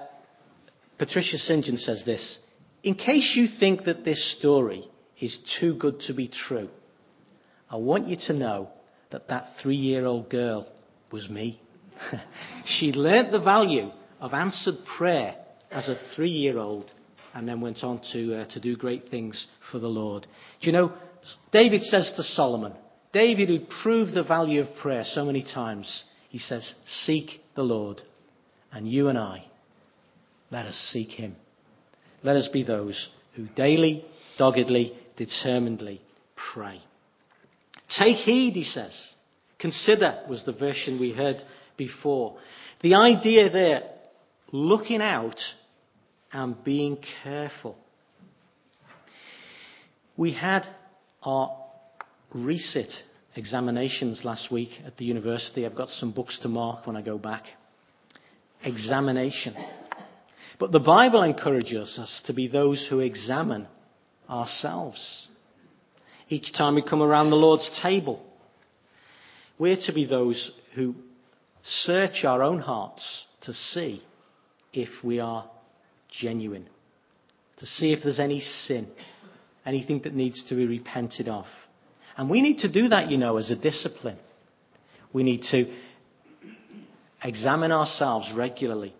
Patricia 0.97 1.37
St. 1.37 1.65
John 1.65 1.77
says 1.77 2.03
this. 2.05 2.39
In 2.83 2.95
case 2.95 3.33
you 3.35 3.47
think 3.47 3.85
that 3.85 4.05
this 4.05 4.37
story 4.37 4.87
is 5.19 5.37
too 5.59 5.75
good 5.75 5.99
to 6.01 6.13
be 6.13 6.27
true, 6.27 6.69
I 7.69 7.77
want 7.77 8.07
you 8.07 8.17
to 8.27 8.33
know 8.33 8.69
that 9.11 9.27
that 9.27 9.49
three 9.61 9.75
year 9.75 10.05
old 10.05 10.29
girl 10.29 10.67
was 11.11 11.29
me. 11.29 11.59
she 12.65 12.91
learnt 12.91 13.31
the 13.31 13.39
value 13.39 13.89
of 14.19 14.33
answered 14.33 14.77
prayer 14.97 15.35
as 15.71 15.87
a 15.87 15.97
three 16.15 16.29
year 16.29 16.57
old 16.57 16.91
and 17.35 17.47
then 17.47 17.59
went 17.59 17.83
on 17.83 18.01
to, 18.13 18.41
uh, 18.41 18.45
to 18.45 18.59
do 18.61 18.77
great 18.77 19.09
things 19.09 19.45
for 19.69 19.77
the 19.77 19.89
Lord. 19.89 20.25
Do 20.61 20.67
you 20.67 20.71
know, 20.71 20.93
David 21.51 21.83
says 21.83 22.11
to 22.15 22.23
Solomon, 22.23 22.73
David, 23.11 23.49
who 23.49 23.59
proved 23.83 24.13
the 24.13 24.23
value 24.23 24.61
of 24.61 24.75
prayer 24.81 25.03
so 25.05 25.25
many 25.25 25.43
times, 25.43 26.05
he 26.29 26.37
says, 26.37 26.73
Seek 26.85 27.41
the 27.55 27.63
Lord. 27.63 28.01
And 28.71 28.89
you 28.89 29.09
and 29.09 29.17
I, 29.17 29.45
let 30.49 30.65
us 30.65 30.75
seek 30.91 31.09
him. 31.09 31.35
Let 32.23 32.37
us 32.37 32.47
be 32.47 32.63
those 32.63 33.09
who 33.35 33.47
daily, 33.55 34.05
doggedly, 34.37 34.93
determinedly 35.17 36.01
pray. 36.53 36.81
Take 37.97 38.17
heed, 38.17 38.53
he 38.53 38.63
says. 38.63 39.13
Consider 39.59 40.23
was 40.29 40.43
the 40.45 40.53
version 40.53 40.99
we 40.99 41.11
heard 41.11 41.37
before. 41.77 42.37
The 42.81 42.95
idea 42.95 43.49
there, 43.49 43.83
looking 44.51 45.01
out 45.01 45.39
and 46.35 46.61
being 46.65 46.97
careful. 47.23 47.77
We 50.17 50.33
had 50.33 50.67
our 51.23 51.57
resit 52.35 52.91
examinations 53.37 54.19
last 54.25 54.51
week 54.51 54.71
at 54.85 54.97
the 54.97 55.05
university. 55.05 55.65
I've 55.65 55.77
got 55.77 55.87
some 55.87 56.11
books 56.11 56.37
to 56.41 56.49
mark 56.49 56.87
when 56.87 56.97
I 56.97 57.01
go 57.01 57.17
back. 57.17 57.43
Examination. 58.65 59.55
But 60.59 60.73
the 60.73 60.79
Bible 60.79 61.23
encourages 61.23 61.97
us 61.97 62.21
to 62.25 62.33
be 62.33 62.49
those 62.49 62.85
who 62.89 62.99
examine 62.99 63.67
ourselves. 64.29 65.29
Each 66.27 66.51
time 66.51 66.75
we 66.75 66.81
come 66.81 67.01
around 67.01 67.29
the 67.29 67.37
Lord's 67.37 67.69
table, 67.81 68.21
we're 69.57 69.77
to 69.85 69.93
be 69.93 70.05
those 70.05 70.51
who 70.73 70.95
search 71.63 72.25
our 72.25 72.43
own 72.43 72.59
hearts 72.59 73.25
to 73.43 73.53
see 73.53 74.03
if 74.73 74.89
we 75.01 75.21
are 75.21 75.49
genuine, 76.09 76.67
to 77.57 77.65
see 77.65 77.93
if 77.93 78.03
there's 78.03 78.19
any 78.19 78.39
sin, 78.39 78.87
anything 79.65 80.01
that 80.03 80.13
needs 80.13 80.43
to 80.45 80.55
be 80.55 80.65
repented 80.65 81.27
of. 81.27 81.45
And 82.17 82.29
we 82.29 82.41
need 82.41 82.59
to 82.59 82.71
do 82.71 82.89
that, 82.89 83.11
you 83.11 83.17
know, 83.17 83.37
as 83.37 83.51
a 83.51 83.55
discipline. 83.55 84.17
We 85.11 85.23
need 85.23 85.43
to 85.51 85.73
examine 87.23 87.71
ourselves 87.71 88.31
regularly. 88.35 88.93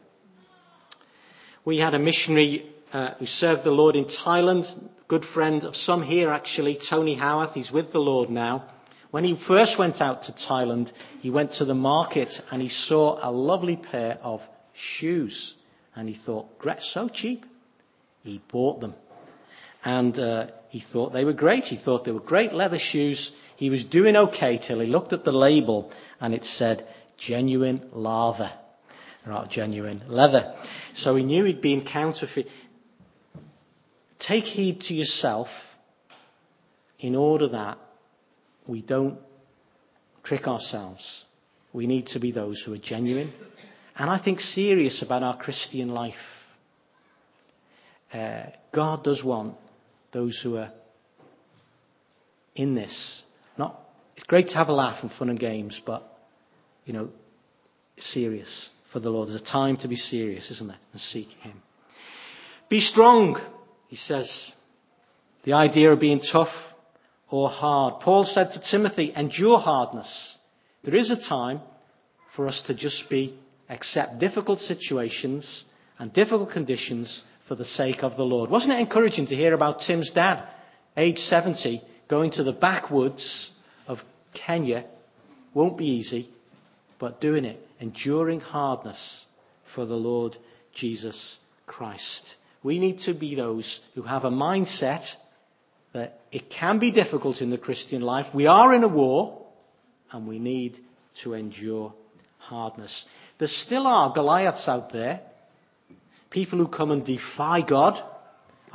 We 1.64 1.78
had 1.78 1.94
a 1.94 2.00
missionary 2.00 2.72
uh, 2.92 3.16
who 3.16 3.26
served 3.26 3.64
the 3.64 3.72
Lord 3.72 3.96
in 3.96 4.06
Thailand, 4.06 4.66
good 5.08 5.26
friend 5.34 5.64
of 5.64 5.76
some 5.76 6.04
here 6.04 6.30
actually, 6.30 6.80
Tony 6.90 7.16
Howarth. 7.16 7.54
He's 7.54 7.72
with 7.72 7.92
the 7.92 8.00
Lord 8.00 8.30
now. 8.30 8.70
When 9.12 9.24
he 9.24 9.40
first 9.48 9.80
went 9.80 10.02
out 10.02 10.24
to 10.24 10.34
Thailand, 10.34 10.92
he 11.22 11.30
went 11.30 11.54
to 11.54 11.66
the 11.66 11.74
market 11.74 12.30
and 12.52 12.62
he 12.62 12.70
saw 12.70 13.18
a 13.22 13.32
lovely 13.32 13.78
pair 13.78 14.20
of 14.22 14.42
shoes. 14.74 15.54
And 15.96 16.10
he 16.10 16.20
thought, 16.26 16.60
great, 16.60 16.82
so 16.82 17.10
cheap. 17.10 17.46
He 18.22 18.42
bought 18.52 18.82
them. 18.82 18.96
And 19.84 20.18
uh, 20.20 20.48
he 20.70 20.84
thought 20.92 21.14
they 21.14 21.24
were 21.24 21.34
great. 21.34 21.64
He 21.64 21.78
thought 21.78 22.06
they 22.06 22.12
were 22.12 22.20
great 22.20 22.54
leather 22.54 22.80
shoes. 22.80 23.32
He 23.56 23.70
was 23.70 23.86
doing 23.86 24.16
okay 24.16 24.60
till 24.66 24.80
he 24.80 24.88
looked 24.88 25.14
at 25.14 25.24
the 25.24 25.32
label 25.32 25.92
and 26.20 26.34
it 26.34 26.44
said 26.44 26.88
genuine 27.18 27.90
leather. 27.94 28.52
Not 29.26 29.50
genuine 29.50 30.04
leather. 30.08 30.56
So 30.98 31.16
he 31.16 31.24
knew 31.24 31.46
he'd 31.46 31.62
been 31.62 31.86
counterfeit. 31.86 32.48
Take 34.20 34.44
heed 34.44 34.82
to 34.82 34.94
yourself 34.94 35.48
in 37.00 37.16
order 37.16 37.50
that 37.50 37.78
we 38.68 38.82
don't 38.82 39.20
trick 40.24 40.48
ourselves. 40.48 41.26
We 41.74 41.88
need 41.88 42.08
to 42.08 42.20
be 42.20 42.32
those 42.32 42.62
who 42.66 42.74
are 42.74 42.80
genuine 42.80 43.34
and 43.98 44.10
I 44.10 44.22
think 44.24 44.40
serious 44.40 45.02
about 45.02 45.24
our 45.24 45.38
Christian 45.38 45.90
life. 45.90 46.14
Uh, 48.14 48.46
God 48.74 49.04
does 49.04 49.24
want 49.24 49.56
those 50.12 50.40
who 50.42 50.58
are 50.58 50.72
in 52.56 52.76
this. 52.76 53.24
Not, 53.58 53.80
it's 54.16 54.26
great 54.26 54.48
to 54.50 54.56
have 54.56 54.70
a 54.70 54.74
laugh 54.74 55.02
and 55.02 55.12
fun 55.12 55.30
and 55.30 55.40
games, 55.40 55.82
but, 55.86 56.04
you 56.86 56.94
know, 56.94 57.10
serious 57.98 58.70
for 58.92 59.00
the 59.00 59.10
Lord. 59.10 59.30
There's 59.30 59.42
a 59.42 59.46
time 59.46 59.78
to 59.78 59.88
be 59.88 59.96
serious, 59.96 60.50
isn't 60.52 60.68
there? 60.68 60.78
And 60.94 61.02
seek 61.02 61.30
Him. 61.42 61.62
Be 62.70 62.80
strong, 62.80 63.40
he 63.88 63.96
says. 63.96 64.30
The 65.44 65.54
idea 65.54 65.92
of 65.92 66.00
being 66.00 66.22
tough 66.32 66.54
or 67.30 67.50
hard. 67.50 68.02
Paul 68.02 68.26
said 68.26 68.52
to 68.52 68.72
Timothy, 68.72 69.14
endure 69.16 69.60
hardness. 69.60 70.38
There 70.84 70.96
is 70.96 71.12
a 71.12 71.30
time 71.30 71.62
for 72.36 72.48
us 72.48 72.62
to 72.68 72.74
just 72.74 73.10
be, 73.10 73.38
accept 73.70 74.20
difficult 74.20 74.60
situations 74.60 75.66
and 75.98 76.14
difficult 76.14 76.52
conditions 76.52 77.24
for 77.48 77.56
the 77.56 77.66
sake 77.66 78.04
of 78.04 78.18
the 78.18 78.24
Lord. 78.24 78.50
Wasn't 78.50 78.72
it 78.72 78.80
encouraging 78.80 79.28
to 79.28 79.36
hear 79.36 79.54
about 79.54 79.82
Tim's 79.86 80.12
dad, 80.14 80.48
age 80.98 81.18
70, 81.18 81.82
going 82.10 82.32
to 82.32 82.44
the 82.44 82.52
backwoods 82.52 83.52
of 83.88 84.00
Kenya? 84.34 84.86
Won't 85.54 85.78
be 85.78 85.86
easy, 85.86 86.30
but 87.00 87.22
doing 87.22 87.46
it, 87.46 87.60
enduring 87.80 88.40
hardness 88.40 89.26
for 89.74 89.86
the 89.86 89.96
Lord 89.96 90.38
Jesus 90.74 91.38
Christ. 91.66 92.24
We 92.64 92.80
need 92.80 93.00
to 93.02 93.14
be 93.14 93.36
those 93.36 93.80
who 93.94 94.02
have 94.02 94.24
a 94.24 94.32
mindset 94.32 95.06
that 95.94 96.20
it 96.32 96.50
can 96.50 96.80
be 96.80 96.92
difficult 96.92 97.42
in 97.42 97.50
the 97.50 97.58
Christian 97.58 98.02
life. 98.02 98.26
We 98.34 98.48
are 98.48 98.74
in 98.74 98.84
a 98.84 98.88
war, 98.88 99.46
and 100.12 100.28
we 100.28 100.40
need 100.40 100.78
to 101.24 101.34
endure 101.34 101.94
hardness. 102.38 103.06
There 103.38 103.48
still 103.48 103.88
are 103.88 104.14
Goliaths 104.14 104.68
out 104.68 104.92
there 104.92 105.22
people 106.36 106.60
who 106.60 106.68
come 106.68 106.92
and 106.92 107.06
defy 107.06 107.62
God, 107.62 107.98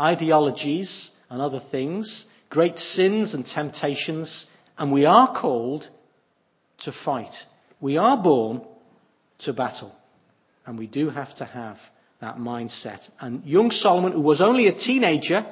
ideologies 0.01 1.11
and 1.29 1.43
other 1.43 1.61
things, 1.71 2.25
great 2.49 2.79
sins 2.79 3.35
and 3.35 3.45
temptations, 3.45 4.47
and 4.79 4.91
we 4.91 5.05
are 5.05 5.39
called 5.39 5.87
to 6.81 6.93
fight. 7.05 7.35
We 7.79 7.99
are 7.99 8.17
born 8.17 8.63
to 9.41 9.53
battle, 9.53 9.95
and 10.65 10.79
we 10.79 10.87
do 10.87 11.11
have 11.11 11.35
to 11.37 11.45
have 11.45 11.77
that 12.23 12.39
mindset. 12.39 13.01
And 13.21 13.45
young 13.45 13.71
Solomon, 13.71 14.13
who 14.13 14.23
was 14.23 14.41
only 14.41 14.67
a 14.67 14.79
teenager, 14.79 15.45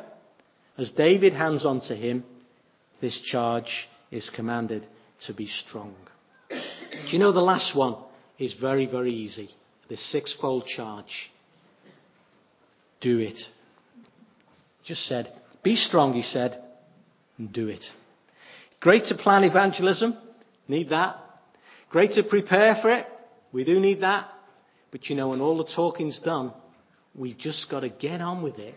as 0.79 0.91
David 0.91 1.35
hands 1.35 1.67
on 1.67 1.83
to 1.89 1.95
him, 1.95 2.25
this 3.03 3.21
charge 3.21 3.87
is 4.11 4.31
commanded 4.35 4.87
to 5.27 5.35
be 5.35 5.47
strong. 5.47 5.95
Do 6.49 7.11
you 7.11 7.19
know 7.19 7.33
the 7.33 7.41
last 7.41 7.77
one 7.77 7.97
is 8.39 8.55
very, 8.55 8.87
very 8.87 9.13
easy? 9.13 9.51
This 9.89 10.05
sixfold 10.13 10.67
charge 10.67 11.31
do 13.01 13.19
it. 13.19 13.39
Just 14.85 15.07
said, 15.07 15.33
be 15.63 15.77
strong, 15.77 16.13
he 16.13 16.23
said, 16.23 16.63
and 17.37 17.53
do 17.53 17.69
it. 17.69 17.85
Great 18.81 19.05
to 19.07 19.17
plan 19.17 19.45
evangelism. 19.45 20.17
Need 20.67 20.91
that. 20.91 21.17
Great 21.91 22.13
to 22.13 22.23
prepare 22.23 22.79
for 22.81 22.91
it. 22.91 23.07
We 23.53 23.65
do 23.65 23.81
need 23.81 24.03
that. 24.03 24.29
But 24.91 25.09
you 25.09 25.17
know, 25.17 25.29
when 25.29 25.41
all 25.41 25.57
the 25.59 25.71
talking's 25.75 26.19
done, 26.19 26.53
we've 27.15 27.39
just 27.39 27.69
got 27.71 27.81
to 27.81 27.89
get 27.89 28.21
on 28.21 28.43
with 28.43 28.59
it. 28.59 28.75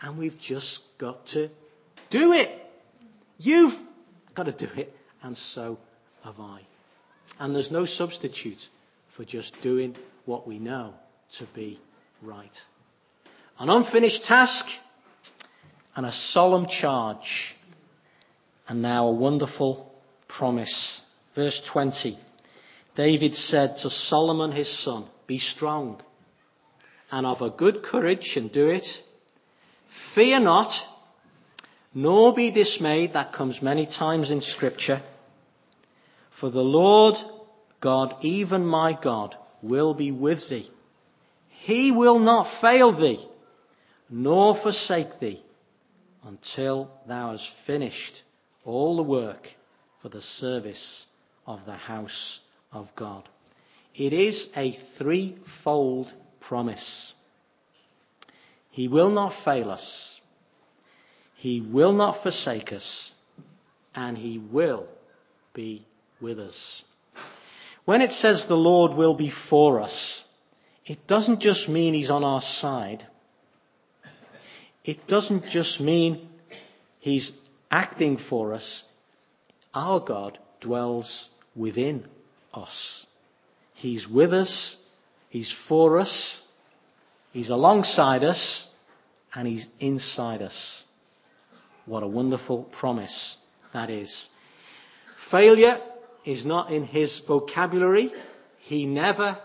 And 0.00 0.18
we've 0.18 0.38
just 0.46 0.80
got 0.98 1.26
to 1.28 1.48
do 2.10 2.32
it. 2.32 2.48
You've 3.38 3.74
got 4.34 4.44
to 4.44 4.52
do 4.52 4.68
it. 4.76 4.92
And 5.22 5.36
so 5.36 5.78
have 6.24 6.38
I. 6.38 6.62
And 7.38 7.54
there's 7.54 7.70
no 7.70 7.86
substitute 7.86 8.58
for 9.20 9.26
just 9.26 9.54
doing 9.62 9.94
what 10.24 10.48
we 10.48 10.58
know 10.58 10.94
to 11.38 11.46
be 11.54 11.78
right. 12.22 12.56
An 13.58 13.68
unfinished 13.68 14.24
task 14.24 14.64
and 15.94 16.06
a 16.06 16.12
solemn 16.32 16.64
charge. 16.80 17.54
And 18.66 18.80
now 18.80 19.08
a 19.08 19.12
wonderful 19.12 19.92
promise. 20.26 21.02
Verse 21.34 21.60
20. 21.70 22.18
David 22.96 23.34
said 23.34 23.76
to 23.82 23.90
Solomon 23.90 24.52
his 24.52 24.82
son, 24.82 25.06
Be 25.26 25.38
strong 25.38 26.00
and 27.12 27.26
of 27.26 27.42
a 27.42 27.50
good 27.50 27.82
courage 27.82 28.32
and 28.36 28.50
do 28.50 28.70
it. 28.70 28.86
Fear 30.14 30.40
not 30.40 30.72
Nor 31.92 32.34
be 32.34 32.52
dismayed, 32.52 33.12
that 33.12 33.34
comes 33.34 33.60
many 33.60 33.84
times 33.84 34.30
in 34.30 34.40
Scripture. 34.40 35.02
For 36.40 36.48
the 36.48 36.60
Lord 36.60 37.16
God, 37.80 38.14
even 38.22 38.64
my 38.66 38.98
God, 39.00 39.36
will 39.62 39.94
be 39.94 40.10
with 40.10 40.48
thee. 40.48 40.70
He 41.48 41.92
will 41.92 42.18
not 42.18 42.60
fail 42.60 42.98
thee, 42.98 43.26
nor 44.08 44.60
forsake 44.62 45.20
thee, 45.20 45.42
until 46.24 46.90
thou 47.06 47.32
hast 47.32 47.48
finished 47.66 48.22
all 48.64 48.96
the 48.96 49.02
work 49.02 49.46
for 50.02 50.08
the 50.08 50.22
service 50.22 51.06
of 51.46 51.60
the 51.66 51.76
house 51.76 52.40
of 52.72 52.88
God. 52.96 53.28
It 53.94 54.12
is 54.12 54.46
a 54.56 54.78
threefold 54.98 56.12
promise. 56.40 57.12
He 58.70 58.88
will 58.88 59.10
not 59.10 59.44
fail 59.44 59.70
us. 59.70 60.20
He 61.36 61.60
will 61.60 61.92
not 61.92 62.22
forsake 62.22 62.72
us. 62.72 63.12
And 63.94 64.16
He 64.16 64.38
will 64.38 64.86
be 65.54 65.86
with 66.20 66.38
us. 66.38 66.82
When 67.84 68.00
it 68.00 68.10
says 68.12 68.44
the 68.46 68.54
Lord 68.54 68.96
will 68.96 69.14
be 69.14 69.32
for 69.48 69.80
us, 69.80 70.22
it 70.86 71.06
doesn't 71.06 71.40
just 71.40 71.68
mean 71.68 71.94
He's 71.94 72.10
on 72.10 72.24
our 72.24 72.40
side. 72.40 73.06
It 74.84 75.06
doesn't 75.06 75.44
just 75.46 75.80
mean 75.80 76.28
He's 77.00 77.32
acting 77.70 78.18
for 78.28 78.52
us. 78.52 78.84
Our 79.72 80.00
God 80.00 80.38
dwells 80.60 81.28
within 81.54 82.06
us. 82.52 83.06
He's 83.74 84.06
with 84.06 84.32
us. 84.32 84.76
He's 85.28 85.52
for 85.68 85.98
us. 85.98 86.42
He's 87.32 87.50
alongside 87.50 88.24
us. 88.24 88.66
And 89.34 89.46
He's 89.46 89.66
inside 89.78 90.42
us. 90.42 90.84
What 91.86 92.02
a 92.02 92.08
wonderful 92.08 92.64
promise 92.78 93.36
that 93.72 93.90
is. 93.90 94.28
Failure 95.30 95.78
is 96.24 96.44
not 96.44 96.72
in 96.72 96.84
His 96.84 97.20
vocabulary. 97.26 98.12
He 98.60 98.86
never 98.86 99.38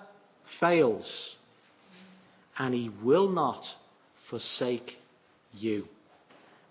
fails. 0.59 1.35
And 2.57 2.73
He 2.73 2.89
will 3.03 3.29
not 3.29 3.63
forsake 4.29 4.97
you. 5.53 5.87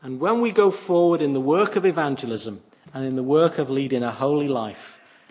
And 0.03 0.21
when 0.21 0.43
we 0.43 0.53
go 0.53 0.73
forward 0.87 1.23
in 1.23 1.33
the 1.33 1.41
work 1.41 1.77
of 1.77 1.87
evangelism 1.87 2.61
and 2.93 3.07
in 3.07 3.17
the 3.17 3.23
work 3.23 3.59
of 3.59 3.71
leading 3.71 4.03
a 4.03 4.13
holy 4.13 4.49
life, 4.49 4.77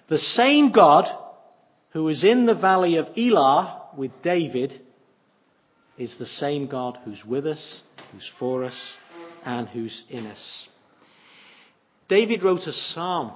the 0.10 0.18
same 0.18 0.72
God 0.72 1.06
who 1.92 2.08
is 2.08 2.24
in 2.24 2.46
the 2.46 2.56
valley 2.56 2.98
of 2.98 3.08
Elah 3.16 3.90
with 3.96 4.12
David 4.24 4.82
is 5.98 6.18
the 6.18 6.26
same 6.26 6.68
God 6.68 6.98
who's 7.06 7.24
with 7.24 7.46
us, 7.46 7.82
who's 8.12 8.30
for 8.40 8.64
us, 8.64 8.98
and 9.46 9.68
who's 9.68 10.04
in 10.10 10.26
us. 10.26 10.68
David 12.10 12.44
wrote 12.44 12.62
a 12.62 12.74
psalm 12.74 13.34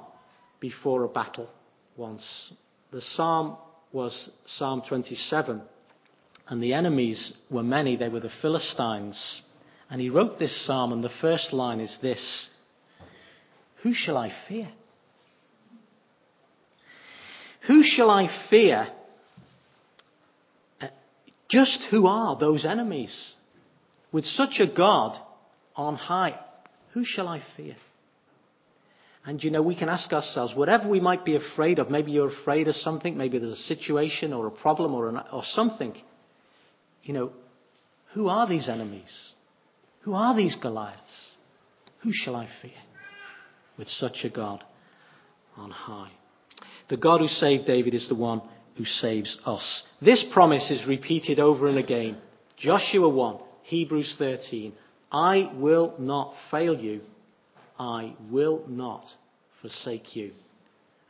before 0.59 1.03
a 1.03 1.07
battle 1.07 1.49
once. 1.95 2.53
The 2.91 3.01
psalm 3.01 3.57
was 3.91 4.29
Psalm 4.45 4.81
27, 4.87 5.61
and 6.47 6.63
the 6.63 6.73
enemies 6.73 7.33
were 7.49 7.63
many. 7.63 7.95
They 7.95 8.09
were 8.09 8.19
the 8.19 8.31
Philistines. 8.41 9.41
And 9.89 10.01
he 10.01 10.09
wrote 10.09 10.39
this 10.39 10.65
psalm, 10.65 10.91
and 10.91 11.03
the 11.03 11.11
first 11.21 11.53
line 11.53 11.79
is 11.79 11.97
this 12.01 12.47
Who 13.83 13.93
shall 13.93 14.17
I 14.17 14.31
fear? 14.47 14.69
Who 17.67 17.83
shall 17.83 18.09
I 18.09 18.29
fear? 18.49 18.87
Uh, 20.81 20.87
just 21.49 21.79
who 21.91 22.07
are 22.07 22.37
those 22.37 22.65
enemies? 22.65 23.33
With 24.11 24.25
such 24.25 24.59
a 24.59 24.67
God 24.67 25.19
on 25.75 25.95
high, 25.95 26.39
who 26.93 27.03
shall 27.03 27.27
I 27.27 27.41
fear? 27.57 27.75
And 29.27 29.43
you 29.43 29.51
know, 29.51 29.61
we 29.61 29.75
can 29.75 29.89
ask 29.89 30.13
ourselves, 30.13 30.55
whatever 30.55 30.87
we 30.87 31.01
might 31.01 31.25
be 31.25 31.35
afraid 31.35 31.79
of, 31.79 31.91
maybe 31.91 32.13
you're 32.13 32.29
afraid 32.29 32.69
of 32.69 32.75
something, 32.75 33.17
maybe 33.17 33.37
there's 33.37 33.59
a 33.59 33.63
situation 33.63 34.31
or 34.31 34.47
a 34.47 34.51
problem 34.51 34.93
or, 34.93 35.09
an, 35.09 35.19
or 35.33 35.43
something. 35.43 35.93
You 37.03 37.13
know, 37.13 37.31
who 38.13 38.29
are 38.29 38.47
these 38.47 38.69
enemies? 38.69 39.33
Who 40.03 40.13
are 40.13 40.33
these 40.33 40.55
Goliaths? 40.55 41.35
Who 42.03 42.11
shall 42.13 42.37
I 42.37 42.47
fear? 42.61 42.71
With 43.77 43.89
such 43.89 44.19
a 44.23 44.29
God 44.29 44.63
on 45.57 45.71
high. 45.71 46.11
The 46.89 46.95
God 46.95 47.19
who 47.19 47.27
saved 47.27 47.67
David 47.67 47.93
is 47.93 48.07
the 48.07 48.15
one 48.15 48.41
who 48.77 48.85
saves 48.85 49.37
us. 49.45 49.83
This 50.01 50.25
promise 50.31 50.71
is 50.71 50.87
repeated 50.87 51.37
over 51.37 51.67
and 51.67 51.77
again. 51.77 52.17
Joshua 52.55 53.09
1, 53.09 53.39
Hebrews 53.63 54.15
13. 54.17 54.71
I 55.11 55.51
will 55.53 55.95
not 55.99 56.33
fail 56.49 56.79
you. 56.79 57.01
I 57.79 58.15
will 58.31 58.63
not 58.67 59.05
forsake 59.61 60.15
you. 60.15 60.31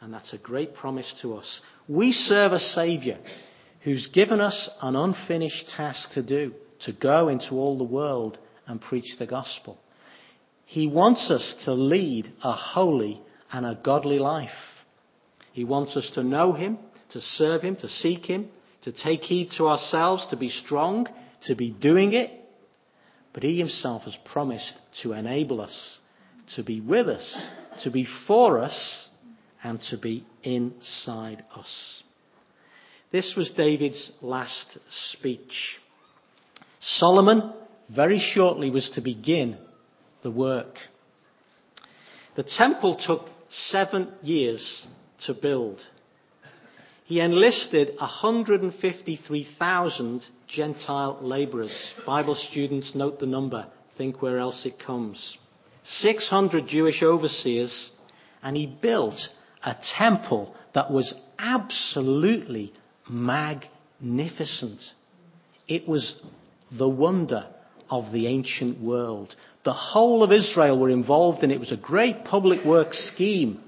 And 0.02 0.14
that's 0.14 0.34
a 0.34 0.38
great 0.38 0.76
promise 0.76 1.12
to 1.22 1.36
us. 1.36 1.62
We 1.88 2.12
serve 2.12 2.52
a 2.52 2.60
Saviour 2.60 3.18
who's 3.82 4.08
given 4.08 4.42
us 4.42 4.70
an 4.82 4.96
unfinished 4.96 5.70
task 5.76 6.12
to 6.12 6.22
do, 6.22 6.54
to 6.82 6.92
go 6.92 7.30
into 7.30 7.56
all 7.56 7.78
the 7.78 7.84
world 7.84 8.38
and 8.68 8.82
preach 8.82 9.18
the 9.18 9.26
gospel. 9.26 9.78
He 10.66 10.88
wants 10.88 11.32
us 11.32 11.56
to 11.66 11.74
lead 11.74 12.32
a 12.44 12.52
holy 12.52 13.22
and 13.52 13.66
a 13.66 13.80
godly 13.82 14.20
life. 14.20 14.50
He 15.54 15.64
wants 15.64 15.96
us 15.96 16.12
to 16.16 16.24
know 16.24 16.54
Him, 16.54 16.78
to 17.12 17.22
serve 17.22 17.62
Him, 17.62 17.78
to 17.78 17.88
seek 17.88 18.26
Him, 18.26 18.50
to 18.84 18.92
take 18.92 19.22
heed 19.22 19.52
to 19.58 19.68
ourselves, 19.68 20.28
to 20.30 20.38
be 20.38 20.50
strong, 20.50 21.08
to 21.44 21.56
be 21.56 21.72
doing 21.72 22.14
it. 22.14 22.32
But 23.34 23.44
He 23.44 23.58
Himself 23.58 24.04
has 24.04 24.18
promised 24.32 24.74
to 25.04 25.14
enable 25.14 25.62
us, 25.62 26.00
to 26.56 26.64
be 26.64 26.82
with 26.82 27.08
us, 27.08 27.50
to 27.84 27.92
be 27.92 28.08
for 28.28 28.60
us, 28.60 29.10
and 29.64 29.80
to 29.90 29.98
be 29.98 30.26
inside 30.44 31.44
us. 31.56 32.04
This 33.12 33.34
was 33.36 33.50
David's 33.52 34.12
last 34.22 34.78
speech. 35.14 35.80
Solomon 36.80 37.54
very 37.94 38.20
shortly 38.20 38.70
was 38.70 38.90
to 38.96 39.02
begin 39.02 39.58
the 40.24 40.32
work. 40.32 40.78
The 42.36 42.44
temple 42.44 43.00
took 43.06 43.28
seven 43.50 44.14
years 44.22 44.88
to 45.26 45.34
build. 45.34 45.80
He 47.06 47.20
enlisted 47.22 47.96
153,000 47.98 50.26
Gentile 50.48 51.18
labourers. 51.22 51.94
Bible 52.06 52.36
students 52.36 52.94
note 52.94 53.20
the 53.20 53.26
number, 53.26 53.66
think 53.98 54.22
where 54.22 54.40
else 54.40 54.66
it 54.66 54.78
comes. 54.86 55.38
600 55.88 56.68
Jewish 56.68 57.02
overseers, 57.02 57.90
and 58.44 58.56
he 58.56 58.66
built 58.66 59.20
a 59.64 59.76
temple 59.98 60.54
that 60.74 60.92
was 60.92 61.14
absolutely 61.40 62.74
magnificent. 63.10 64.82
It 65.68 65.88
was 65.88 66.16
the 66.72 66.88
wonder 66.88 67.48
of 67.90 68.12
the 68.12 68.28
ancient 68.28 68.82
world. 68.82 69.36
The 69.64 69.74
whole 69.74 70.24
of 70.24 70.32
Israel 70.32 70.78
were 70.78 70.90
involved 70.90 71.44
in 71.44 71.52
it. 71.52 71.56
It 71.56 71.60
was 71.60 71.72
a 71.72 71.78
great 71.78 72.26
public 72.26 72.66
works 72.66 73.10
scheme. 73.14 73.62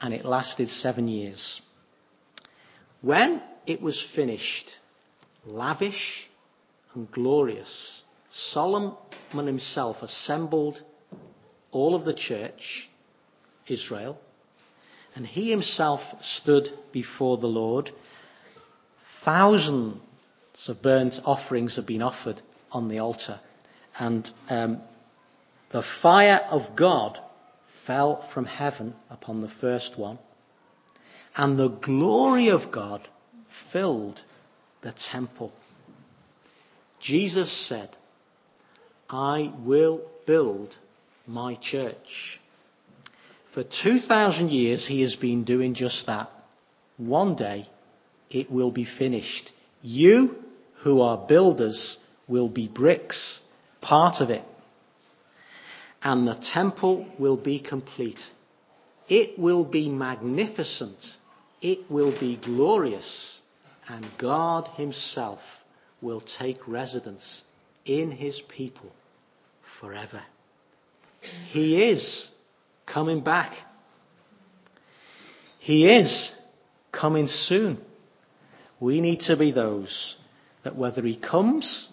And 0.00 0.12
it 0.12 0.24
lasted 0.24 0.68
seven 0.68 1.08
years. 1.08 1.60
When 3.00 3.42
it 3.66 3.80
was 3.80 4.02
finished, 4.14 4.70
lavish 5.46 6.28
and 6.94 7.10
glorious, 7.10 8.02
Solomon 8.34 8.96
himself 9.32 9.98
assembled 10.02 10.82
all 11.70 11.94
of 11.94 12.04
the 12.04 12.14
church, 12.14 12.88
Israel, 13.68 14.18
and 15.14 15.26
he 15.26 15.50
himself 15.50 16.00
stood 16.20 16.68
before 16.92 17.38
the 17.38 17.46
Lord. 17.46 17.90
Thousands 19.24 20.00
of 20.66 20.82
burnt 20.82 21.14
offerings 21.24 21.76
have 21.76 21.86
been 21.86 22.02
offered 22.02 22.42
on 22.72 22.88
the 22.88 22.98
altar. 22.98 23.40
And 23.98 24.28
um, 24.48 24.80
the 25.72 25.84
fire 26.02 26.40
of 26.50 26.76
God 26.76 27.18
fell 27.86 28.28
from 28.34 28.46
heaven 28.46 28.94
upon 29.10 29.40
the 29.40 29.52
first 29.60 29.96
one, 29.96 30.18
and 31.36 31.58
the 31.58 31.68
glory 31.68 32.48
of 32.48 32.72
God 32.72 33.08
filled 33.72 34.20
the 34.82 34.94
temple. 35.10 35.52
Jesus 37.00 37.68
said, 37.68 37.96
I 39.08 39.52
will 39.64 40.02
build 40.26 40.74
my 41.26 41.56
church. 41.60 42.40
For 43.52 43.62
2,000 43.62 44.50
years, 44.50 44.86
he 44.86 45.02
has 45.02 45.14
been 45.14 45.44
doing 45.44 45.74
just 45.74 46.06
that. 46.06 46.30
One 46.96 47.36
day, 47.36 47.68
it 48.30 48.50
will 48.50 48.70
be 48.70 48.86
finished. 48.98 49.52
You 49.82 50.36
who 50.82 51.00
are 51.00 51.26
builders 51.26 51.98
will 52.26 52.48
be 52.48 52.68
bricks, 52.68 53.40
part 53.80 54.20
of 54.20 54.30
it. 54.30 54.44
And 56.02 56.26
the 56.26 56.42
temple 56.52 57.06
will 57.18 57.36
be 57.36 57.60
complete. 57.60 58.20
It 59.08 59.38
will 59.38 59.64
be 59.64 59.88
magnificent. 59.88 60.98
It 61.62 61.90
will 61.90 62.18
be 62.18 62.36
glorious. 62.36 63.40
And 63.88 64.06
God 64.18 64.68
Himself 64.76 65.40
will 66.02 66.22
take 66.38 66.66
residence 66.66 67.42
in 67.84 68.10
His 68.10 68.40
people 68.48 68.90
forever. 69.80 70.22
He 71.50 71.82
is 71.82 72.28
coming 72.86 73.22
back. 73.22 73.52
He 75.58 75.88
is 75.88 76.32
coming 76.92 77.26
soon. 77.26 77.78
We 78.80 79.00
need 79.00 79.20
to 79.20 79.36
be 79.36 79.52
those 79.52 80.16
that 80.62 80.76
whether 80.76 81.02
He 81.02 81.16
comes 81.16 81.88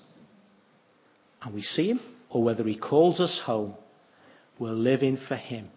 and 1.41 1.53
we 1.53 1.61
see 1.61 1.89
Him 1.89 2.01
or 2.29 2.43
whether 2.43 2.63
He 2.63 2.77
calls 2.77 3.19
us 3.19 3.41
home, 3.45 3.75
we're 4.59 4.71
living 4.71 5.17
for 5.27 5.35
Him 5.35 5.69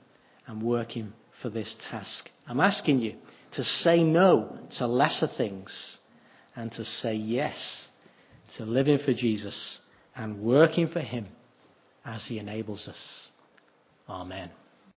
and 0.47 0.63
working 0.63 1.13
for 1.41 1.51
this 1.51 1.75
task. 1.91 2.29
I'm 2.47 2.61
asking 2.61 3.01
you 3.01 3.15
to 3.55 3.65
say 3.65 4.03
no 4.03 4.59
to 4.79 4.87
lesser 4.87 5.29
things 5.37 5.99
and 6.57 6.73
to 6.73 6.85
say 6.85 7.15
yes 7.15 7.89
to 8.57 8.65
living 8.65 8.99
for 9.05 9.15
Jesus 9.15 9.79
and 10.17 10.41
working 10.41 10.89
for 10.89 11.01
Him 11.01 11.27
as 12.05 12.27
He 12.27 12.39
enables 12.39 12.89
us. 12.89 13.29
Amen. 14.09 14.51